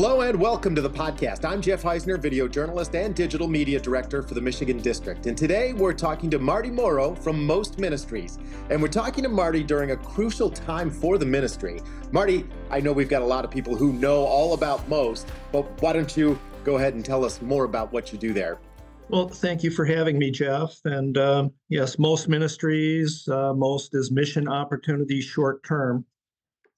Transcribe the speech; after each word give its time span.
Hello 0.00 0.20
and 0.20 0.40
welcome 0.40 0.76
to 0.76 0.80
the 0.80 0.88
podcast. 0.88 1.44
I'm 1.44 1.60
Jeff 1.60 1.82
Heisner, 1.82 2.20
video 2.20 2.46
journalist 2.46 2.94
and 2.94 3.16
digital 3.16 3.48
media 3.48 3.80
director 3.80 4.22
for 4.22 4.34
the 4.34 4.40
Michigan 4.40 4.78
District. 4.78 5.26
And 5.26 5.36
today 5.36 5.72
we're 5.72 5.92
talking 5.92 6.30
to 6.30 6.38
Marty 6.38 6.70
Moro 6.70 7.16
from 7.16 7.44
Most 7.44 7.80
Ministries. 7.80 8.38
And 8.70 8.80
we're 8.80 8.86
talking 8.86 9.24
to 9.24 9.28
Marty 9.28 9.64
during 9.64 9.90
a 9.90 9.96
crucial 9.96 10.50
time 10.50 10.88
for 10.88 11.18
the 11.18 11.26
ministry. 11.26 11.80
Marty, 12.12 12.46
I 12.70 12.78
know 12.78 12.92
we've 12.92 13.08
got 13.08 13.22
a 13.22 13.26
lot 13.26 13.44
of 13.44 13.50
people 13.50 13.74
who 13.74 13.92
know 13.92 14.24
all 14.24 14.54
about 14.54 14.88
Most, 14.88 15.32
but 15.50 15.62
why 15.82 15.94
don't 15.94 16.16
you 16.16 16.38
go 16.62 16.76
ahead 16.76 16.94
and 16.94 17.04
tell 17.04 17.24
us 17.24 17.42
more 17.42 17.64
about 17.64 17.92
what 17.92 18.12
you 18.12 18.20
do 18.20 18.32
there? 18.32 18.60
Well, 19.08 19.26
thank 19.26 19.64
you 19.64 19.72
for 19.72 19.84
having 19.84 20.16
me, 20.16 20.30
Jeff. 20.30 20.78
And 20.84 21.18
uh, 21.18 21.48
yes, 21.70 21.98
most 21.98 22.28
ministries, 22.28 23.26
uh, 23.26 23.52
most 23.52 23.96
is 23.96 24.12
mission 24.12 24.46
opportunities 24.46 25.24
short 25.24 25.64
term. 25.64 26.04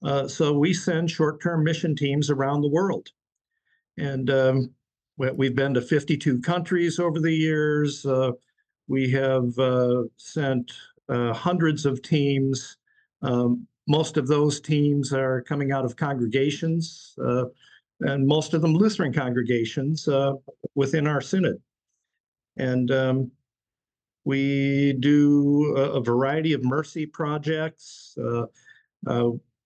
Uh, 0.03 0.27
so 0.27 0.53
we 0.53 0.73
send 0.73 1.11
short-term 1.11 1.63
mission 1.63 1.95
teams 1.95 2.29
around 2.29 2.61
the 2.61 2.67
world. 2.67 3.09
And 3.97 4.29
um, 4.29 4.71
we've 5.17 5.55
been 5.55 5.73
to 5.73 5.81
52 5.81 6.41
countries 6.41 6.99
over 6.99 7.19
the 7.19 7.33
years. 7.33 8.05
Uh, 8.05 8.31
we 8.87 9.09
have 9.11 9.57
uh, 9.59 10.03
sent 10.17 10.71
uh, 11.09 11.33
hundreds 11.33 11.85
of 11.85 12.01
teams. 12.01 12.77
Um, 13.21 13.67
most 13.87 14.17
of 14.17 14.27
those 14.27 14.59
teams 14.59 15.13
are 15.13 15.41
coming 15.41 15.71
out 15.71 15.85
of 15.85 15.95
congregations, 15.95 17.15
uh, 17.23 17.45
and 18.01 18.25
most 18.25 18.53
of 18.53 18.61
them 18.61 18.73
Lutheran 18.73 19.13
congregations 19.13 20.07
uh, 20.07 20.33
within 20.75 21.07
our 21.07 21.21
synod. 21.21 21.61
And 22.57 22.91
um, 22.91 23.31
we 24.23 24.93
do 24.99 25.75
a, 25.77 25.91
a, 25.93 26.01
variety 26.01 26.53
of 26.53 26.63
mercy 26.63 27.05
projects. 27.05 28.15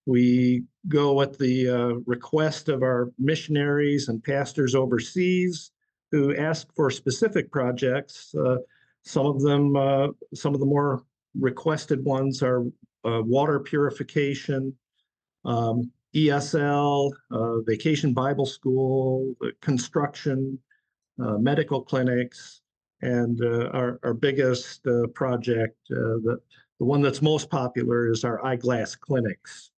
We 0.05 0.63
go 0.87 1.21
at 1.21 1.37
the 1.37 1.69
uh, 1.69 1.93
request 2.05 2.69
of 2.69 2.83
our 2.83 3.11
missionaries 3.17 4.07
and 4.07 4.23
pastors 4.23 4.75
overseas 4.75 5.71
who 6.11 6.35
ask 6.35 6.73
for 6.75 6.91
specific 6.91 7.51
projects. 7.51 8.33
Uh, 8.35 8.57
some 9.03 9.25
of 9.25 9.41
them, 9.41 9.75
uh, 9.75 10.07
some 10.33 10.53
of 10.53 10.59
the 10.59 10.65
more 10.65 11.03
requested 11.37 12.03
ones 12.05 12.43
are 12.43 12.61
uh, 13.03 13.21
water 13.21 13.59
purification, 13.59 14.73
um, 15.43 15.91
ESL, 16.15 17.11
uh, 17.31 17.59
Vacation 17.61 18.13
Bible 18.13 18.45
School, 18.45 19.35
construction, 19.61 20.57
uh, 21.21 21.37
medical 21.37 21.81
clinics, 21.81 22.61
and 23.01 23.43
our, 23.43 23.99
our 24.03 24.13
biggest 24.13 24.87
project, 25.13 25.77
the, 25.89 26.39
the 26.79 26.85
one 26.85 27.01
that's 27.01 27.21
most 27.21 27.49
popular 27.49 28.09
is 28.09 28.23
our 28.23 28.43
eyeglass 28.43 28.95
clinics. 28.95 29.71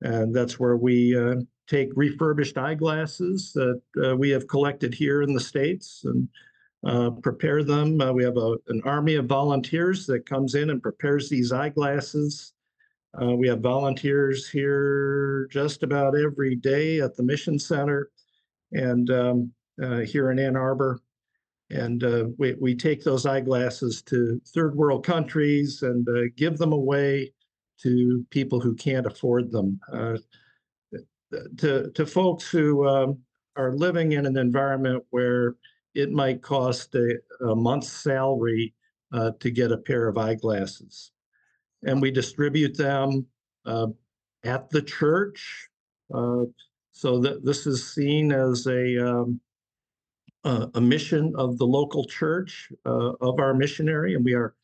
And 0.00 0.34
that's 0.34 0.60
where 0.60 0.76
we 0.76 1.16
uh, 1.16 1.36
take 1.68 1.90
refurbished 1.94 2.56
eyeglasses 2.56 3.52
that 3.52 3.80
uh, 4.02 4.16
we 4.16 4.30
have 4.30 4.48
collected 4.48 4.94
here 4.94 5.22
in 5.22 5.34
the 5.34 5.40
States 5.40 6.02
and 6.04 6.28
uh, 6.86 7.10
prepare 7.10 7.64
them. 7.64 8.00
Uh, 8.00 8.12
we 8.12 8.24
have 8.24 8.36
a, 8.36 8.56
an 8.68 8.80
army 8.84 9.16
of 9.16 9.26
volunteers 9.26 10.06
that 10.06 10.26
comes 10.26 10.54
in 10.54 10.70
and 10.70 10.82
prepares 10.82 11.28
these 11.28 11.52
eyeglasses. 11.52 12.52
Uh, 13.20 13.34
we 13.34 13.48
have 13.48 13.60
volunteers 13.60 14.48
here 14.48 15.48
just 15.50 15.82
about 15.82 16.16
every 16.16 16.54
day 16.54 17.00
at 17.00 17.16
the 17.16 17.22
Mission 17.22 17.58
Center 17.58 18.10
and 18.72 19.10
um, 19.10 19.52
uh, 19.82 19.98
here 19.98 20.30
in 20.30 20.38
Ann 20.38 20.56
Arbor. 20.56 21.00
And 21.70 22.02
we, 22.38 22.54
we 22.54 22.74
take 22.74 23.04
those 23.04 23.26
eyeglasses 23.26 24.00
to 24.02 24.40
third 24.54 24.74
world 24.74 25.04
countries 25.04 25.82
and 25.82 26.08
give 26.34 26.56
them 26.56 26.72
away 26.72 27.30
to 27.82 28.24
people 28.30 28.60
who 28.60 28.74
can't 28.74 29.06
afford 29.06 29.50
them, 29.50 29.80
uh, 29.92 30.16
to, 31.58 31.90
to 31.90 32.06
folks 32.06 32.50
who 32.50 32.86
um, 32.86 33.18
are 33.56 33.72
living 33.72 34.12
in 34.12 34.26
an 34.26 34.36
environment 34.36 35.04
where 35.10 35.56
it 35.94 36.10
might 36.10 36.42
cost 36.42 36.94
a, 36.94 37.18
a 37.46 37.54
month's 37.54 37.92
salary 37.92 38.74
uh, 39.12 39.30
to 39.40 39.50
get 39.50 39.72
a 39.72 39.78
pair 39.78 40.08
of 40.08 40.18
eyeglasses. 40.18 41.12
And 41.84 42.00
we 42.00 42.10
distribute 42.10 42.76
them 42.76 43.26
uh, 43.66 43.88
at 44.44 44.70
the 44.70 44.82
church. 44.82 45.68
Uh, 46.12 46.44
so 46.98 47.20
that 47.20 47.44
this 47.44 47.64
is 47.64 47.94
seen 47.94 48.32
as 48.32 48.66
a, 48.66 48.98
um, 48.98 49.40
a 50.44 50.80
mission 50.80 51.32
of 51.36 51.56
the 51.56 51.64
local 51.64 52.04
church 52.04 52.72
uh, 52.86 53.12
of 53.20 53.38
our 53.38 53.54
missionary, 53.54 54.14
and 54.14 54.24
we 54.24 54.34
are 54.34 54.56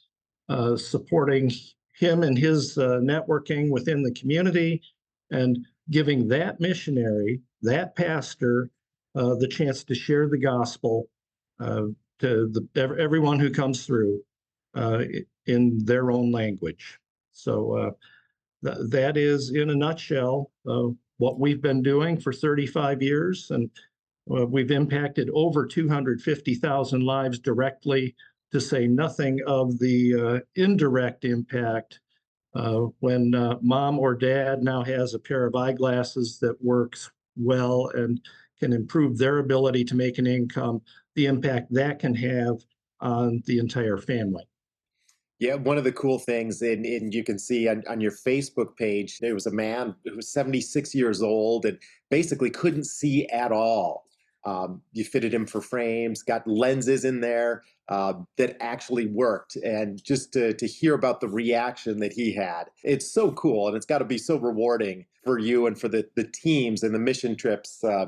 uh, 0.48 0.76
supporting 0.76 1.53
him 1.94 2.22
and 2.22 2.37
his 2.37 2.77
uh, 2.77 2.99
networking 3.03 3.71
within 3.71 4.03
the 4.03 4.12
community 4.12 4.82
and 5.31 5.59
giving 5.91 6.28
that 6.28 6.60
missionary, 6.60 7.41
that 7.62 7.94
pastor, 7.97 8.71
uh, 9.15 9.34
the 9.37 9.49
chance 9.49 9.84
to 9.84 9.94
share 9.94 10.28
the 10.28 10.38
gospel 10.38 11.09
uh, 11.60 11.83
to 12.19 12.49
the, 12.49 12.97
everyone 12.99 13.38
who 13.38 13.50
comes 13.50 13.87
through 13.87 14.21
uh, 14.75 15.04
in 15.47 15.78
their 15.84 16.10
own 16.10 16.33
language. 16.33 16.99
So 17.33 17.72
uh, 17.72 17.91
th- 18.65 18.91
that 18.91 19.16
is, 19.16 19.50
in 19.50 19.71
a 19.71 19.75
nutshell, 19.75 20.50
what 21.19 21.38
we've 21.38 21.62
been 21.62 21.83
doing 21.83 22.21
for 22.21 22.33
35 22.33 23.03
years. 23.03 23.50
And 23.50 23.71
we've 24.27 24.72
impacted 24.72 25.31
over 25.33 25.65
250,000 25.65 27.00
lives 27.03 27.38
directly 27.38 28.16
to 28.54 28.60
say 28.60 28.87
nothing 28.87 29.41
of 29.48 29.81
the 29.81 30.15
uh, 30.15 30.38
indirect 30.54 31.25
impact 31.25 31.98
uh, 32.54 32.82
when 33.00 33.34
uh, 33.34 33.56
mom 33.60 33.98
or 33.98 34.15
dad 34.15 34.62
now 34.62 34.81
has 34.81 35.12
a 35.12 35.19
pair 35.19 35.44
of 35.44 35.56
eyeglasses 35.56 36.38
that 36.38 36.54
works 36.62 37.10
well 37.37 37.91
and 37.94 38.20
can 38.60 38.72
improve 38.72 39.19
their 39.19 39.38
ability 39.38 39.84
to 39.84 39.97
make 39.97 40.19
an 40.19 40.26
income, 40.28 40.81
the 41.16 41.26
impact 41.26 41.66
that 41.75 41.98
can 41.98 42.15
have 42.15 42.54
on 43.00 43.42
the 43.47 43.59
entire 43.59 43.98
family. 43.98 44.44
Yeah, 45.41 45.56
one 45.56 45.76
of 45.76 45.82
the 45.82 45.91
cool 45.91 46.21
things, 46.21 46.62
and, 46.62 46.86
and 46.86 47.12
you 47.12 47.25
can 47.25 47.41
see 47.41 47.66
on, 47.66 47.82
on 47.88 48.00
your 48.00 48.12
Facebook 48.12 48.76
page, 48.76 49.19
there 49.19 49.34
was 49.34 49.47
a 49.47 49.50
man 49.50 49.97
who 50.04 50.15
was 50.15 50.31
76 50.31 50.94
years 50.94 51.22
old 51.22 51.66
and 51.66 51.76
basically 52.09 52.50
couldn't 52.50 52.86
see 52.86 53.26
at 53.31 53.50
all. 53.50 54.04
Um, 54.47 54.82
you 54.93 55.05
fitted 55.05 55.32
him 55.32 55.47
for 55.47 55.60
frames, 55.60 56.22
got 56.22 56.47
lenses 56.47 57.05
in 57.05 57.21
there 57.21 57.62
uh, 57.88 58.15
that 58.37 58.56
actually 58.60 59.06
worked. 59.06 59.56
And 59.56 60.03
just 60.03 60.32
to, 60.34 60.53
to 60.55 60.66
hear 60.66 60.94
about 60.94 61.21
the 61.21 61.28
reaction 61.28 61.99
that 62.00 62.12
he 62.12 62.32
had, 62.32 62.65
it's 62.83 63.10
so 63.10 63.33
cool. 63.33 63.69
And 63.69 63.77
it's 63.77 63.87
got 63.87 63.99
to 63.99 64.04
be 64.04 64.19
so 64.19 64.37
rewarding 64.37 65.06
for 65.22 65.38
you 65.38 65.66
and 65.66 65.78
for 65.78 65.88
the, 65.88 66.06
the 66.15 66.25
teams 66.25 66.83
and 66.83 66.94
the 66.94 66.99
mission 66.99 67.37
trips 67.37 67.83
uh, 67.84 68.06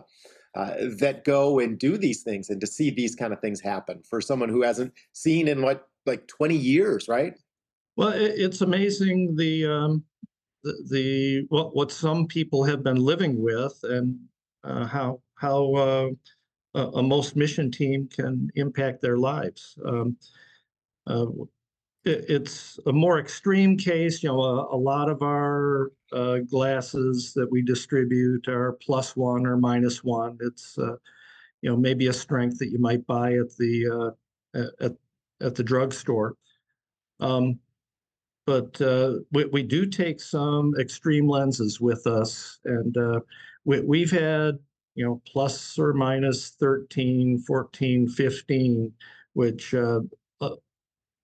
uh, 0.54 0.74
that 0.98 1.24
go 1.24 1.58
and 1.58 1.78
do 1.78 1.96
these 1.96 2.22
things 2.22 2.50
and 2.50 2.60
to 2.60 2.66
see 2.66 2.90
these 2.90 3.14
kind 3.14 3.32
of 3.32 3.40
things 3.40 3.60
happen 3.60 4.02
for 4.08 4.20
someone 4.20 4.48
who 4.48 4.62
hasn't 4.62 4.92
seen 5.12 5.48
in 5.48 5.62
what, 5.62 5.88
like 6.04 6.26
20 6.28 6.54
years, 6.56 7.08
right? 7.08 7.34
Well, 7.96 8.12
it's 8.14 8.60
amazing 8.60 9.36
the, 9.36 9.66
um, 9.66 10.04
the, 10.64 10.86
the 10.90 11.46
what, 11.48 11.74
what 11.74 11.90
some 11.90 12.26
people 12.26 12.64
have 12.64 12.82
been 12.82 12.96
living 12.96 13.42
with 13.42 13.78
and 13.84 14.18
uh, 14.64 14.86
how 14.86 15.20
how 15.36 15.74
uh, 15.74 16.10
a, 16.74 17.02
most 17.02 17.36
mission 17.36 17.70
team 17.70 18.08
can 18.08 18.50
impact 18.54 19.00
their 19.00 19.16
lives. 19.16 19.78
Um, 19.84 20.16
uh, 21.06 21.26
it, 22.04 22.24
it's 22.28 22.78
a 22.86 22.92
more 22.92 23.18
extreme 23.18 23.76
case. 23.76 24.22
You 24.22 24.30
know, 24.30 24.40
a, 24.40 24.76
a 24.76 24.78
lot 24.78 25.08
of 25.08 25.22
our 25.22 25.92
uh, 26.12 26.38
glasses 26.50 27.32
that 27.34 27.50
we 27.50 27.62
distribute 27.62 28.48
are 28.48 28.78
plus 28.82 29.16
one 29.16 29.46
or 29.46 29.56
minus 29.56 30.04
one. 30.04 30.38
It's 30.40 30.78
uh, 30.78 30.96
you 31.62 31.70
know 31.70 31.76
maybe 31.76 32.08
a 32.08 32.12
strength 32.12 32.58
that 32.58 32.70
you 32.70 32.78
might 32.78 33.06
buy 33.06 33.34
at 33.34 33.56
the 33.56 34.14
uh, 34.54 34.64
at 34.80 34.92
at 35.40 35.54
the 35.54 35.62
drugstore. 35.62 36.36
Um, 37.20 37.58
but 38.46 38.80
uh, 38.80 39.14
we, 39.32 39.44
we 39.46 39.62
do 39.64 39.86
take 39.86 40.20
some 40.20 40.74
extreme 40.78 41.28
lenses 41.28 41.80
with 41.80 42.06
us, 42.06 42.60
and 42.64 42.96
uh, 42.96 43.20
we, 43.64 43.80
we've 43.80 44.10
had 44.10 44.58
you 44.96 45.04
know, 45.04 45.20
plus 45.26 45.78
or 45.78 45.92
minus 45.92 46.50
13, 46.58 47.38
14, 47.40 48.08
15, 48.08 48.92
which 49.34 49.74
uh, 49.74 50.00
uh, 50.40 50.56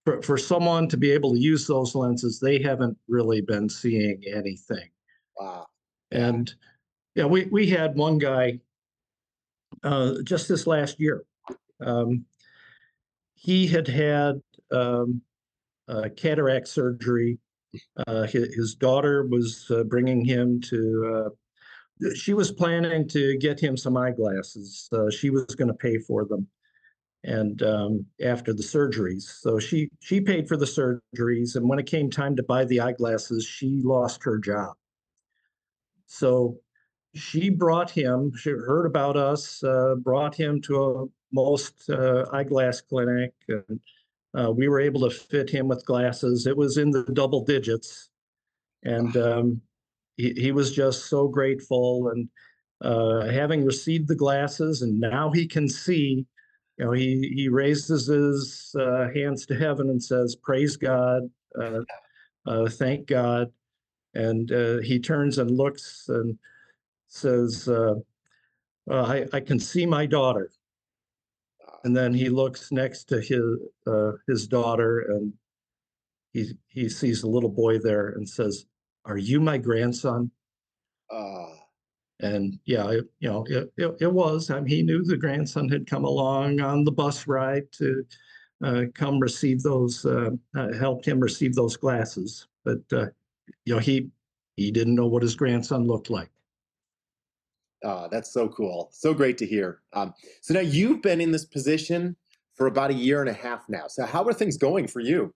for, 0.05 0.21
for 0.23 0.37
someone 0.37 0.87
to 0.89 0.99
be 0.99 1.11
able 1.11 1.33
to 1.33 1.41
use 1.41 1.67
those 1.67 1.95
lenses, 1.95 2.39
they 2.39 2.61
haven't 2.61 2.97
really 3.09 3.41
been 3.41 3.69
seeing 3.71 4.23
anything. 4.31 4.89
Wow. 5.41 5.67
And 6.11 6.55
yeah, 7.15 7.25
we, 7.25 7.47
we 7.47 7.67
had 7.67 7.97
one 7.97 8.19
guy 8.19 8.61
uh, 9.83 10.17
just 10.23 10.49
this 10.49 10.67
last 10.67 11.01
year. 11.01 11.25
Um, 11.81 12.27
he 13.35 13.67
had 13.67 13.89
had 13.89 14.43
um, 14.71 15.23
cataract 16.17 16.69
surgery. 16.69 17.39
Uh, 18.07 18.25
his, 18.25 18.55
his, 18.55 18.75
daughter 18.75 19.27
was 19.27 19.67
uh, 19.71 19.83
bringing 19.85 20.23
him 20.23 20.61
to 20.61 21.25
uh, 21.27 21.31
she 22.15 22.35
was 22.35 22.53
planning 22.53 23.09
to 23.09 23.37
get 23.39 23.61
him 23.61 23.77
some 23.77 23.97
eyeglasses. 23.97 24.89
Uh, 24.93 25.11
she 25.11 25.31
was 25.31 25.55
going 25.55 25.69
to 25.69 25.75
pay 25.75 25.99
for 25.99 26.25
them, 26.25 26.47
and 27.25 27.63
um, 27.63 28.07
after 28.23 28.53
the 28.53 28.63
surgeries, 28.63 29.23
so 29.23 29.59
she 29.59 29.89
she 30.01 30.21
paid 30.21 30.49
for 30.49 30.57
the 30.57 30.67
surgeries. 30.67 31.57
And 31.57 31.69
when 31.69 31.79
it 31.79 31.87
came 31.87 32.11
time 32.11 32.37
to 32.37 32.43
buy 32.43 32.65
the 32.65 32.81
eyeglasses, 32.81 33.45
she 33.45 33.81
lost 33.83 34.23
her 34.25 34.39
job. 34.39 34.75
So 36.07 36.59
she 37.15 37.51
brought 37.51 37.91
him, 37.91 38.33
she 38.37 38.51
heard 38.51 38.87
about 38.87 39.17
us, 39.17 39.63
uh, 39.63 39.95
brought 39.97 40.35
him 40.35 40.61
to 40.63 40.83
a 40.83 41.05
most 41.33 41.89
uh, 41.91 42.27
eyeglass 42.33 42.81
clinic. 42.81 43.33
And, 43.49 43.81
uh, 44.39 44.51
we 44.51 44.69
were 44.69 44.81
able 44.81 45.03
to 45.03 45.11
fit 45.11 45.51
him 45.51 45.69
with 45.69 45.85
glasses. 45.85 46.47
It 46.47 46.57
was 46.57 46.79
in 46.79 46.91
the 46.91 47.05
double 47.05 47.45
digits. 47.45 48.09
And 48.83 49.17
um, 49.17 49.61
he, 50.23 50.41
he 50.41 50.53
was 50.53 50.73
just 50.73 51.07
so 51.07 51.27
grateful. 51.27 52.11
And 52.11 52.29
uh, 52.81 53.27
having 53.27 53.65
received 53.65 54.07
the 54.07 54.15
glasses, 54.15 54.83
and 54.83 55.01
now 55.01 55.31
he 55.31 55.47
can 55.47 55.69
see, 55.69 56.25
you 56.79 56.85
know, 56.85 56.93
he, 56.93 57.33
he 57.35 57.49
raises 57.49 58.07
his 58.07 58.75
uh, 58.79 59.09
hands 59.15 59.47
to 59.47 59.57
heaven 59.57 59.91
and 59.91 60.03
says, 60.03 60.37
Praise 60.37 60.77
God, 60.77 61.23
uh, 61.61 61.81
uh, 62.47 62.69
thank 62.69 63.07
God. 63.07 63.49
And 64.15 64.53
uh, 64.53 64.79
he 64.79 65.01
turns 65.01 65.39
and 65.39 65.51
looks 65.51 66.07
and 66.09 66.39
says, 67.09 67.69
uh, 67.69 67.95
I, 68.91 69.27
I 69.33 69.41
can 69.41 69.59
see 69.59 69.87
my 69.87 70.07
daughter. 70.07 70.51
And 71.85 71.97
then 71.97 72.15
he 72.15 72.29
looks 72.29 72.71
next 72.71 73.05
to 73.09 73.21
his 73.21 73.59
his 74.29 74.47
daughter 74.47 75.01
and 75.09 75.33
he 76.33 76.53
he 76.69 76.89
sees 76.89 77.25
a 77.25 77.29
little 77.29 77.51
boy 77.51 77.79
there 77.79 78.11
and 78.11 78.29
says, 78.29 78.67
"Are 79.05 79.19
you 79.19 79.41
my 79.41 79.59
grandson?" 79.59 80.31
Uh, 81.11 81.47
And 82.21 82.59
yeah, 82.67 82.89
it, 82.91 83.07
you 83.21 83.29
know, 83.31 83.45
it, 83.49 83.73
it, 83.77 83.97
it 84.01 84.13
was. 84.13 84.51
I 84.51 84.57
mean, 84.61 84.69
he 84.69 84.83
knew 84.83 85.03
the 85.05 85.17
grandson 85.17 85.69
had 85.69 85.87
come 85.87 86.05
along 86.05 86.61
on 86.61 86.85
the 86.85 86.93
bus 86.93 87.27
ride 87.27 87.71
to 87.73 88.07
uh, 88.65 88.85
come 88.95 89.19
receive 89.21 89.63
those, 89.63 90.07
uh, 90.07 90.31
uh, 90.57 90.73
helped 90.75 91.05
him 91.07 91.21
receive 91.21 91.55
those 91.55 91.77
glasses. 91.77 92.47
But 92.65 92.81
uh, 92.93 93.07
you 93.65 93.75
know, 93.75 93.81
he 93.81 94.11
he 94.57 94.71
didn't 94.71 94.95
know 94.95 95.07
what 95.09 95.23
his 95.23 95.35
grandson 95.35 95.87
looked 95.87 96.11
like. 96.11 96.31
uh, 97.85 98.09
that's 98.09 98.33
so 98.33 98.49
cool. 98.49 98.89
So 98.93 99.13
great 99.13 99.39
to 99.39 99.47
hear. 99.47 99.81
Um, 99.93 100.15
so 100.41 100.55
now 100.55 100.61
you've 100.61 101.03
been 101.03 101.21
in 101.21 101.33
this 101.33 101.45
position 101.45 102.17
for 102.55 102.67
about 102.67 102.91
a 102.91 102.95
year 102.95 103.21
and 103.21 103.31
a 103.31 103.33
half 103.33 103.69
now. 103.69 103.89
So 103.89 104.05
how 104.07 104.25
are 104.25 104.33
things 104.33 104.57
going 104.57 104.87
for 104.87 105.01
you? 105.01 105.35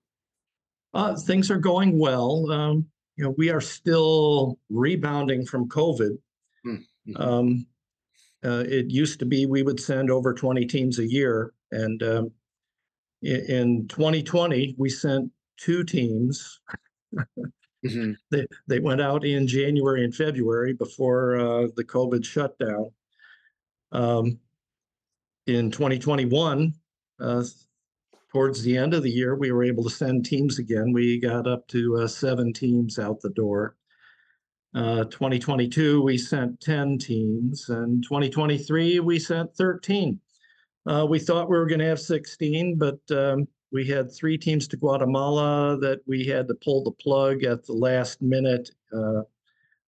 Uh, 0.95 1.17
things 1.17 1.51
are 1.51 1.59
going 1.59 1.99
well. 1.99 2.51
Um, 2.51 2.87
you 3.17 3.25
know, 3.25 3.35
we 3.37 3.51
are 3.51 3.61
still 3.61 4.59
rebounding 4.69 5.45
from 5.45 5.69
COVID. 5.69 6.19
Mm, 6.67 6.85
mhm. 7.09 7.21
Um, 7.21 7.67
uh, 8.45 8.65
it 8.69 8.91
used 8.91 9.19
to 9.19 9.27
be 9.27 9.47
we 9.47 9.63
would 9.63 9.81
send 9.81 10.11
over 10.11 10.35
20 10.35 10.67
teams 10.67 10.99
a 10.99 11.07
year, 11.07 11.53
and 11.73 12.03
um, 12.03 12.31
in 13.23 13.89
2020 13.89 14.75
we 14.79 14.89
sent 14.89 15.31
two 15.57 15.83
teams. 15.85 16.61
Mhm. 17.85 18.17
They 18.31 18.47
they 18.67 18.81
went 18.81 19.01
out 19.01 19.25
in 19.25 19.47
January 19.47 20.05
and 20.05 20.15
February 20.15 20.73
before 20.73 21.37
uh, 21.37 21.69
the 21.77 21.85
COVID 21.85 22.25
shutdown. 22.25 22.91
Um, 23.93 24.41
in 25.47 25.71
2021, 25.71 26.75
uh, 27.21 27.45
towards 28.37 28.63
the 28.63 28.77
end 28.77 28.93
of 28.93 29.03
the 29.03 29.11
year, 29.11 29.35
we 29.35 29.51
were 29.51 29.65
able 29.65 29.83
to 29.83 29.89
send 29.89 30.27
teams 30.27 30.59
again. 30.59 30.93
We 30.93 31.19
got 31.19 31.47
up 31.47 31.67
to 31.69 31.97
uh, 31.97 32.07
seven 32.07 32.53
teams 32.53 32.99
out 32.99 33.19
the 33.23 33.31
door. 33.31 33.77
Uh, 34.75 35.05
2022, 35.05 36.03
we 36.03 36.19
sent 36.19 36.61
10 36.61 36.99
teams, 36.99 37.71
and 37.71 38.03
2023, 38.03 39.01
we 39.01 39.19
sent 39.19 39.55
13. 39.55 40.21
Uh, 40.87 41.07
we 41.09 41.19
thought 41.19 41.49
we 41.49 41.57
were 41.57 41.65
going 41.65 41.79
to 41.79 41.87
have 41.87 41.99
16, 41.99 42.77
but 42.77 42.99
um, 43.11 43.49
we 43.73 43.87
had 43.87 44.13
three 44.13 44.37
teams 44.37 44.69
to 44.69 44.77
Guatemala 44.77 45.79
that 45.79 46.01
we 46.07 46.27
had 46.27 46.47
to 46.49 46.55
pull 46.57 46.85
the 46.85 46.91
plug 46.91 47.43
at 47.43 47.65
the 47.65 47.73
last 47.73 48.21
minute 48.21 48.69
uh, 48.95 49.23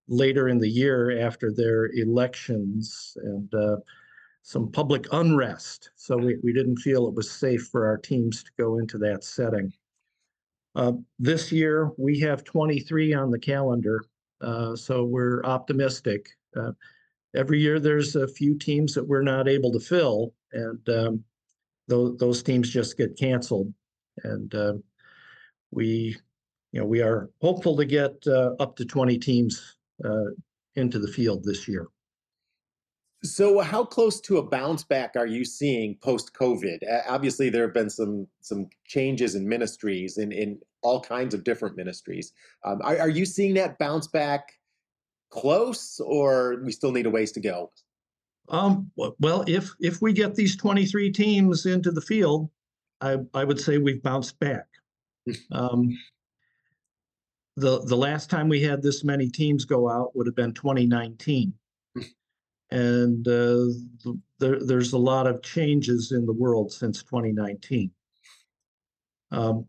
later 0.07 0.49
in 0.49 0.57
the 0.57 0.67
year 0.67 1.23
after 1.23 1.53
their 1.53 1.91
elections 1.93 3.15
and 3.21 3.53
uh, 3.53 3.75
some 4.49 4.71
public 4.71 5.05
unrest. 5.11 5.91
So 5.95 6.17
we, 6.17 6.37
we 6.41 6.51
didn't 6.51 6.77
feel 6.77 7.07
it 7.07 7.13
was 7.13 7.29
safe 7.29 7.67
for 7.67 7.85
our 7.85 7.99
teams 7.99 8.41
to 8.41 8.49
go 8.57 8.79
into 8.79 8.97
that 8.97 9.23
setting. 9.23 9.71
Uh, 10.73 10.93
this 11.19 11.51
year, 11.51 11.91
we 11.99 12.19
have 12.21 12.43
23 12.43 13.13
on 13.13 13.29
the 13.29 13.37
calendar, 13.37 14.03
uh, 14.41 14.75
so 14.75 15.03
we're 15.03 15.43
optimistic. 15.43 16.29
Uh, 16.57 16.71
every 17.35 17.59
year, 17.59 17.79
there's 17.79 18.15
a 18.15 18.27
few 18.27 18.57
teams 18.57 18.95
that 18.95 19.07
we're 19.07 19.21
not 19.21 19.47
able 19.47 19.71
to 19.71 19.79
fill, 19.79 20.33
and 20.51 20.89
um, 20.89 21.23
those 21.87 22.17
those 22.17 22.41
teams 22.41 22.71
just 22.71 22.97
get 22.97 23.19
canceled. 23.19 23.71
And 24.23 24.55
uh, 24.55 24.73
we, 25.69 26.17
you 26.71 26.79
know, 26.79 26.87
we 26.87 27.03
are 27.03 27.29
hopeful 27.39 27.77
to 27.77 27.85
get 27.85 28.15
uh, 28.25 28.55
up 28.59 28.75
to 28.77 28.85
20 28.85 29.19
teams 29.19 29.77
uh, 30.03 30.31
into 30.75 30.97
the 30.97 31.07
field 31.07 31.43
this 31.43 31.67
year. 31.67 31.87
So 33.23 33.59
how 33.59 33.83
close 33.83 34.21
to 34.21 34.37
a 34.37 34.43
bounce 34.43 34.83
back 34.83 35.15
are 35.17 35.27
you 35.27 35.43
seeing 35.43 35.95
post 35.95 36.33
COVID? 36.33 36.79
Obviously, 37.07 37.49
there 37.49 37.63
have 37.63 37.73
been 37.73 37.89
some 37.89 38.27
some 38.41 38.69
changes 38.85 39.35
in 39.35 39.47
ministries 39.47 40.17
in 40.17 40.31
in 40.31 40.59
all 40.81 41.01
kinds 41.01 41.33
of 41.33 41.43
different 41.43 41.75
ministries. 41.75 42.31
Um, 42.63 42.81
are, 42.81 42.97
are 42.97 43.09
you 43.09 43.25
seeing 43.25 43.53
that 43.55 43.77
bounce 43.77 44.07
back 44.07 44.53
close, 45.31 45.99
or 45.99 46.61
we 46.63 46.71
still 46.71 46.93
need 46.93 47.05
a 47.05 47.09
ways 47.09 47.33
to 47.33 47.41
go? 47.41 47.71
Um, 48.47 48.89
well, 48.95 49.43
if 49.47 49.69
if 49.81 50.01
we 50.01 50.13
get 50.13 50.35
these 50.35 50.55
23 50.55 51.11
teams 51.11 51.65
into 51.65 51.91
the 51.91 52.01
field, 52.01 52.49
I 53.01 53.17
I 53.33 53.43
would 53.43 53.59
say 53.59 53.77
we've 53.77 54.03
bounced 54.03 54.39
back. 54.39 54.65
Um, 55.51 55.95
the 57.57 57.81
the 57.85 57.97
last 57.97 58.29
time 58.29 58.49
we 58.49 58.61
had 58.63 58.81
this 58.81 59.03
many 59.03 59.29
teams 59.29 59.65
go 59.65 59.89
out 59.89 60.15
would 60.15 60.25
have 60.25 60.35
been 60.35 60.53
2019. 60.53 61.53
And 62.71 63.27
uh, 63.27 63.65
there, 64.39 64.63
there's 64.63 64.93
a 64.93 64.97
lot 64.97 65.27
of 65.27 65.41
changes 65.41 66.11
in 66.11 66.25
the 66.25 66.33
world 66.33 66.71
since 66.71 67.03
2019. 67.03 67.91
Um, 69.31 69.65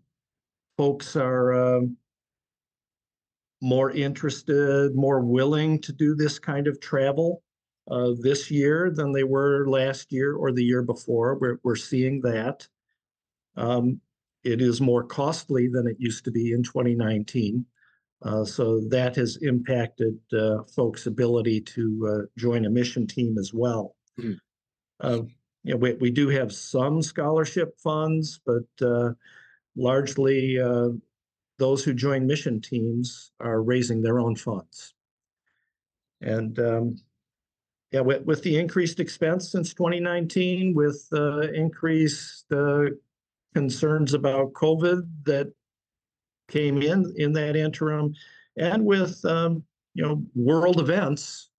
folks 0.77 1.17
are 1.17 1.77
um, 1.77 1.97
more 3.61 3.91
interested, 3.91 4.95
more 4.95 5.21
willing 5.21 5.81
to 5.81 5.93
do 5.93 6.15
this 6.15 6.39
kind 6.39 6.67
of 6.67 6.81
travel 6.81 7.43
uh, 7.91 8.13
this 8.21 8.51
year 8.51 8.91
than 8.95 9.13
they 9.13 9.25
were 9.25 9.67
last 9.69 10.13
year 10.13 10.35
or 10.35 10.53
the 10.53 10.65
year 10.65 10.83
before. 10.83 11.39
We're, 11.39 11.59
we're 11.63 11.77
seeing 11.77 12.21
that. 12.23 12.67
Um, 13.57 14.01
it 14.45 14.63
is 14.63 14.81
more 14.81 15.05
costly 15.05 15.69
than 15.69 15.87
it 15.87 15.97
used 15.99 16.25
to 16.25 16.31
be 16.31 16.53
in 16.53 16.63
2019. 16.63 17.65
Uh, 18.23 18.45
so 18.45 18.81
that 18.89 19.17
has 19.17 19.39
impacted 19.39 20.19
uh, 20.33 20.63
folks' 20.65 21.07
ability 21.07 21.61
to 21.61 22.09
uh, 22.11 22.27
join 22.39 22.67
a 22.67 22.71
mission 22.71 23.07
team 23.07 23.39
as 23.39 23.53
well. 23.55 23.97
Uh, 25.01 25.23
you 25.63 25.73
know, 25.73 25.77
we, 25.77 25.95
we 25.95 26.11
do 26.11 26.29
have 26.29 26.53
some 26.53 27.01
scholarship 27.01 27.79
funds, 27.83 28.41
but 28.45 28.87
uh, 28.87 29.13
largely 29.77 30.61
uh, 30.61 30.89
those 31.59 31.83
who 31.85 31.95
join 31.95 32.27
mission 32.27 32.61
teams 32.61 33.33
are 33.41 33.63
raising 33.63 34.03
their 34.03 34.19
own 34.19 34.37
funds. 34.37 34.95
And 36.21 36.59
um, 36.59 36.97
yeah, 37.93 38.01
with, 38.01 38.25
with 38.25 38.43
the 38.43 38.59
increased 38.59 39.01
expense 39.01 39.51
since 39.51 39.75
2019, 39.75 40.75
with 40.75 41.07
uh, 41.13 41.41
increased 41.53 42.45
uh, 42.53 42.85
concerns 43.55 44.15
about 44.15 44.53
COVID 44.53 45.09
that 45.25 45.53
came 46.51 46.83
in 46.83 47.13
in 47.17 47.33
that 47.33 47.57
interim, 47.57 48.15
and 48.59 48.85
with 48.85 49.25
um, 49.25 49.63
you 49.95 50.03
know 50.03 50.23
world 50.35 50.81
events, 50.81 51.51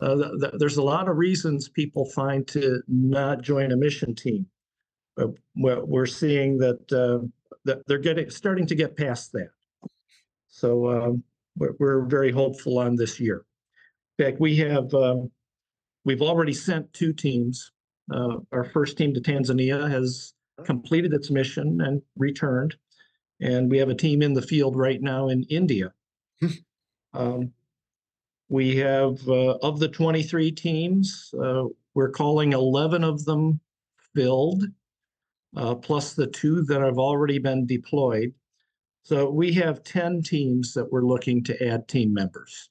uh, 0.00 0.16
th- 0.16 0.40
th- 0.40 0.54
there's 0.58 0.78
a 0.78 0.82
lot 0.82 1.08
of 1.08 1.16
reasons 1.16 1.68
people 1.68 2.06
find 2.06 2.46
to 2.48 2.82
not 2.88 3.42
join 3.42 3.72
a 3.72 3.76
mission 3.76 4.14
team. 4.14 4.46
But 5.16 5.30
we're, 5.54 5.84
we're 5.84 6.06
seeing 6.06 6.58
that 6.58 6.92
uh, 6.92 7.26
that 7.64 7.86
they're 7.86 7.98
getting 7.98 8.30
starting 8.30 8.66
to 8.66 8.74
get 8.74 8.96
past 8.96 9.32
that. 9.32 9.50
So 10.48 10.88
um, 10.90 11.24
we're, 11.56 11.74
we're 11.78 12.04
very 12.06 12.32
hopeful 12.32 12.78
on 12.78 12.96
this 12.96 13.20
year. 13.20 13.44
In 14.18 14.24
fact, 14.24 14.40
we 14.40 14.56
have 14.56 14.92
um, 14.94 15.30
we've 16.04 16.22
already 16.22 16.52
sent 16.52 16.92
two 16.92 17.12
teams. 17.12 17.72
Uh, 18.12 18.38
our 18.52 18.64
first 18.64 18.96
team 18.98 19.14
to 19.14 19.20
Tanzania 19.20 19.88
has 19.90 20.34
completed 20.64 21.12
its 21.12 21.30
mission 21.30 21.80
and 21.80 22.02
returned. 22.16 22.76
And 23.42 23.68
we 23.70 23.78
have 23.78 23.88
a 23.88 23.94
team 23.94 24.22
in 24.22 24.32
the 24.32 24.40
field 24.40 24.76
right 24.76 25.02
now 25.02 25.28
in 25.28 25.42
India. 25.44 25.92
um, 27.12 27.52
we 28.48 28.76
have, 28.76 29.26
uh, 29.28 29.56
of 29.62 29.80
the 29.80 29.88
23 29.88 30.52
teams, 30.52 31.34
uh, 31.42 31.64
we're 31.94 32.10
calling 32.10 32.52
11 32.52 33.02
of 33.02 33.24
them 33.24 33.60
filled, 34.14 34.64
uh, 35.56 35.74
plus 35.74 36.14
the 36.14 36.28
two 36.28 36.62
that 36.64 36.80
have 36.80 36.98
already 36.98 37.38
been 37.38 37.66
deployed. 37.66 38.32
So 39.02 39.28
we 39.28 39.52
have 39.54 39.82
10 39.82 40.22
teams 40.22 40.72
that 40.74 40.90
we're 40.92 41.04
looking 41.04 41.42
to 41.44 41.66
add 41.66 41.88
team 41.88 42.14
members. 42.14 42.70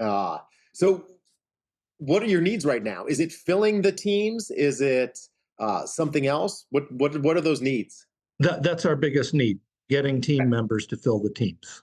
Uh, 0.00 0.38
so 0.72 1.04
what 1.98 2.22
are 2.22 2.26
your 2.26 2.40
needs 2.40 2.64
right 2.64 2.82
now? 2.82 3.04
Is 3.06 3.20
it 3.20 3.32
filling 3.32 3.82
the 3.82 3.92
teams? 3.92 4.50
Is 4.50 4.80
it 4.80 5.18
uh, 5.58 5.86
something 5.86 6.26
else? 6.26 6.66
What 6.70 6.90
what 6.90 7.16
what 7.22 7.36
are 7.36 7.40
those 7.40 7.60
needs? 7.60 8.06
That, 8.40 8.62
that's 8.62 8.84
our 8.84 8.96
biggest 8.96 9.34
need, 9.34 9.58
getting 9.88 10.20
team 10.20 10.48
members 10.48 10.86
to 10.88 10.96
fill 10.96 11.20
the 11.20 11.30
teams. 11.30 11.82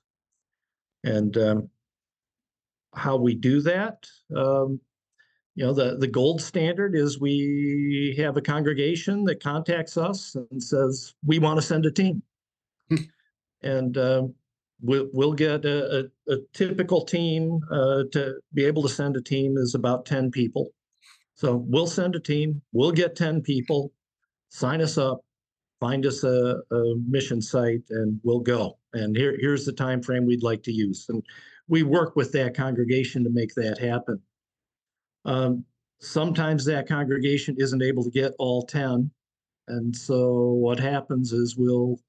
And 1.03 1.35
um, 1.37 1.69
how 2.93 3.15
we 3.17 3.35
do 3.35 3.61
that. 3.61 4.05
Um, 4.35 4.79
you 5.55 5.65
know, 5.65 5.73
the, 5.73 5.97
the 5.97 6.07
gold 6.07 6.41
standard 6.41 6.95
is 6.95 7.19
we 7.19 8.15
have 8.17 8.37
a 8.37 8.41
congregation 8.41 9.23
that 9.25 9.43
contacts 9.43 9.97
us 9.97 10.35
and 10.35 10.63
says, 10.63 11.13
we 11.25 11.39
want 11.39 11.57
to 11.59 11.65
send 11.65 11.85
a 11.85 11.91
team. 11.91 12.21
and 13.63 13.97
uh, 13.97 14.23
we'll, 14.81 15.09
we'll 15.11 15.33
get 15.33 15.65
a, 15.65 16.09
a, 16.27 16.33
a 16.33 16.37
typical 16.53 17.03
team 17.03 17.59
uh, 17.69 18.03
to 18.11 18.35
be 18.53 18.63
able 18.65 18.81
to 18.83 18.89
send 18.89 19.17
a 19.17 19.21
team 19.21 19.57
is 19.57 19.75
about 19.75 20.05
10 20.05 20.31
people. 20.31 20.71
So 21.35 21.57
we'll 21.67 21.87
send 21.87 22.15
a 22.15 22.19
team, 22.19 22.61
we'll 22.71 22.91
get 22.91 23.15
10 23.15 23.41
people, 23.41 23.91
sign 24.49 24.79
us 24.79 24.97
up, 24.97 25.21
find 25.81 26.05
us 26.05 26.23
a, 26.23 26.61
a 26.71 26.95
mission 27.07 27.41
site, 27.41 27.81
and 27.89 28.21
we'll 28.23 28.39
go. 28.39 28.77
And 28.93 29.17
here, 29.17 29.35
here's 29.41 29.65
the 29.65 29.73
time 29.73 30.01
frame 30.01 30.25
we'd 30.25 30.43
like 30.43 30.63
to 30.63 30.71
use. 30.71 31.07
And 31.09 31.23
we 31.67 31.83
work 31.83 32.15
with 32.15 32.31
that 32.33 32.55
congregation 32.55 33.23
to 33.23 33.29
make 33.31 33.53
that 33.55 33.79
happen. 33.79 34.21
Um, 35.25 35.65
sometimes 35.99 36.63
that 36.65 36.87
congregation 36.87 37.55
isn't 37.57 37.81
able 37.81 38.03
to 38.03 38.11
get 38.11 38.33
all 38.37 38.61
10. 38.61 39.09
And 39.67 39.95
so 39.95 40.51
what 40.51 40.79
happens 40.79 41.33
is 41.33 41.57
we'll 41.57 41.99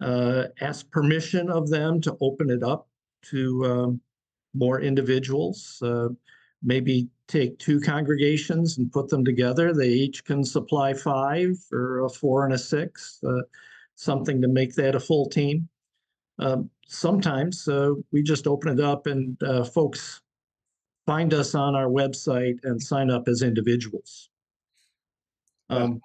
uh, 0.00 0.44
ask 0.60 0.90
permission 0.90 1.50
of 1.50 1.68
them 1.68 2.00
to 2.00 2.16
open 2.20 2.50
it 2.50 2.62
up 2.62 2.88
to 3.30 3.64
um, 3.66 4.00
more 4.54 4.80
individuals. 4.80 5.78
Uh, 5.82 6.08
maybe 6.62 7.08
take 7.26 7.58
two 7.58 7.80
congregations 7.80 8.78
and 8.78 8.90
put 8.90 9.08
them 9.08 9.24
together. 9.24 9.72
They 9.72 9.88
each 9.88 10.24
can 10.24 10.42
supply 10.44 10.94
five 10.94 11.58
or 11.70 12.04
a 12.04 12.08
four 12.08 12.44
and 12.44 12.54
a 12.54 12.58
six, 12.58 13.20
uh, 13.26 13.42
something 13.94 14.40
to 14.42 14.48
make 14.48 14.74
that 14.74 14.94
a 14.94 15.00
full 15.00 15.28
team. 15.28 15.68
Um, 16.38 16.70
sometimes 16.86 17.68
uh, 17.68 17.92
we 18.12 18.22
just 18.22 18.46
open 18.46 18.78
it 18.78 18.84
up 18.84 19.06
and 19.06 19.40
uh, 19.42 19.64
folks 19.64 20.22
find 21.06 21.32
us 21.34 21.54
on 21.54 21.74
our 21.74 21.88
website 21.88 22.58
and 22.64 22.82
sign 22.82 23.10
up 23.10 23.28
as 23.28 23.42
individuals. 23.42 24.30
Um, 25.70 26.00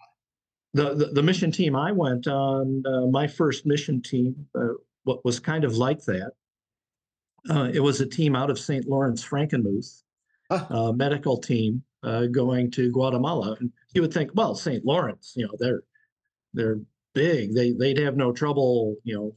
the, 0.73 0.95
the, 0.95 1.05
the 1.07 1.23
mission 1.23 1.51
team 1.51 1.75
I 1.75 1.91
went 1.91 2.27
on, 2.27 2.83
uh, 2.85 3.07
my 3.07 3.27
first 3.27 3.65
mission 3.65 4.01
team, 4.01 4.47
uh, 4.55 4.73
what 5.03 5.23
was 5.23 5.39
kind 5.39 5.63
of 5.63 5.77
like 5.77 6.03
that. 6.05 6.31
Uh, 7.49 7.69
it 7.73 7.81
was 7.81 8.01
a 8.01 8.05
team 8.05 8.35
out 8.35 8.49
of 8.49 8.57
St. 8.57 8.87
Lorenz 8.87 9.23
Frankenmuth. 9.23 10.02
uh, 10.69 10.91
medical 10.91 11.37
team 11.37 11.83
uh, 12.03 12.25
going 12.27 12.71
to 12.71 12.91
Guatemala. 12.91 13.55
And 13.59 13.71
you 13.93 14.01
would 14.01 14.13
think, 14.13 14.31
well, 14.33 14.55
St. 14.55 14.85
Lorenz, 14.85 15.33
you 15.35 15.45
know, 15.45 15.53
they're 15.59 15.83
they're 16.53 16.79
big. 17.13 17.53
They 17.53 17.71
they'd 17.71 17.99
have 17.99 18.17
no 18.17 18.31
trouble, 18.31 18.95
you 19.03 19.15
know, 19.15 19.35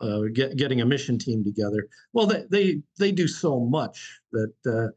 uh, 0.00 0.28
get, 0.32 0.56
getting 0.56 0.80
a 0.80 0.86
mission 0.86 1.18
team 1.18 1.44
together. 1.44 1.88
Well, 2.12 2.26
they 2.26 2.44
they 2.50 2.82
they 2.98 3.12
do 3.12 3.26
so 3.28 3.60
much 3.60 4.20
that 4.32 4.52
uh, 4.66 4.88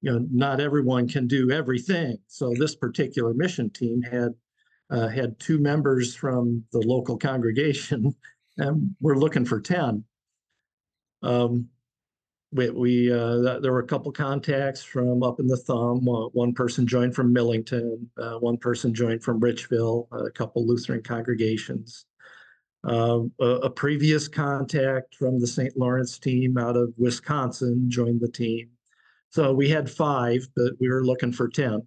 you 0.00 0.12
know 0.12 0.26
not 0.30 0.60
everyone 0.60 1.08
can 1.08 1.26
do 1.26 1.50
everything. 1.50 2.18
So 2.26 2.52
this 2.56 2.74
particular 2.74 3.34
mission 3.34 3.70
team 3.70 4.02
had 4.02 4.34
uh, 4.90 5.08
had 5.08 5.38
two 5.38 5.58
members 5.58 6.14
from 6.14 6.64
the 6.72 6.80
local 6.80 7.16
congregation, 7.16 8.14
and 8.58 8.94
we're 9.00 9.18
looking 9.18 9.44
for 9.44 9.60
ten. 9.60 10.04
Um, 11.22 11.68
we, 12.52 12.70
we 12.70 13.12
uh, 13.12 13.42
th- 13.42 13.62
there 13.62 13.72
were 13.72 13.80
a 13.80 13.86
couple 13.86 14.12
contacts 14.12 14.82
from 14.82 15.22
up 15.22 15.40
in 15.40 15.46
the 15.46 15.56
thumb. 15.56 16.06
Uh, 16.08 16.28
one 16.28 16.52
person 16.52 16.86
joined 16.86 17.14
from 17.14 17.32
Millington, 17.32 18.10
uh, 18.18 18.34
one 18.34 18.58
person 18.58 18.94
joined 18.94 19.22
from 19.22 19.40
Richville, 19.40 20.06
a 20.12 20.30
couple 20.30 20.66
Lutheran 20.66 21.02
congregations. 21.02 22.04
Um, 22.84 23.32
a, 23.40 23.46
a 23.46 23.70
previous 23.70 24.28
contact 24.28 25.14
from 25.14 25.40
the 25.40 25.46
St. 25.46 25.76
Lorenz 25.76 26.18
team 26.18 26.58
out 26.58 26.76
of 26.76 26.92
Wisconsin 26.98 27.88
joined 27.88 28.20
the 28.20 28.28
team. 28.28 28.68
So 29.30 29.52
we 29.52 29.68
had 29.68 29.90
five, 29.90 30.46
but 30.54 30.72
we 30.78 30.90
were 30.90 31.06
looking 31.06 31.32
for 31.32 31.48
10. 31.48 31.80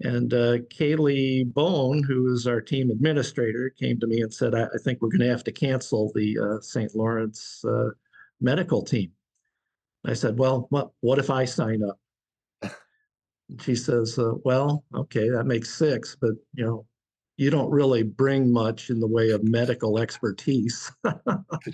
And 0.00 0.34
uh, 0.34 0.58
Kaylee 0.74 1.50
Bone, 1.54 2.02
who 2.02 2.32
is 2.34 2.46
our 2.46 2.60
team 2.60 2.90
administrator, 2.90 3.70
came 3.70 4.00
to 4.00 4.06
me 4.06 4.20
and 4.20 4.34
said, 4.34 4.54
I, 4.54 4.64
I 4.64 4.78
think 4.82 5.00
we're 5.00 5.08
going 5.08 5.20
to 5.20 5.28
have 5.28 5.44
to 5.44 5.52
cancel 5.52 6.10
the 6.14 6.38
uh, 6.38 6.60
St. 6.60 6.94
Lorenz 6.96 7.64
uh, 7.66 7.90
medical 8.40 8.82
team. 8.82 9.12
I 10.04 10.14
said, 10.14 10.38
well, 10.38 10.66
what, 10.70 10.90
what 11.00 11.18
if 11.18 11.30
I 11.30 11.44
sign 11.44 11.82
up? 11.82 11.98
She 13.60 13.74
says, 13.74 14.18
uh, 14.18 14.32
well, 14.46 14.82
okay, 14.94 15.28
that 15.28 15.44
makes 15.44 15.74
six, 15.74 16.16
but 16.18 16.30
you 16.54 16.64
know, 16.64 16.86
you 17.36 17.50
don't 17.50 17.70
really 17.70 18.02
bring 18.02 18.50
much 18.50 18.88
in 18.88 18.98
the 18.98 19.06
way 19.06 19.30
of 19.30 19.44
medical 19.44 19.98
expertise. 19.98 20.90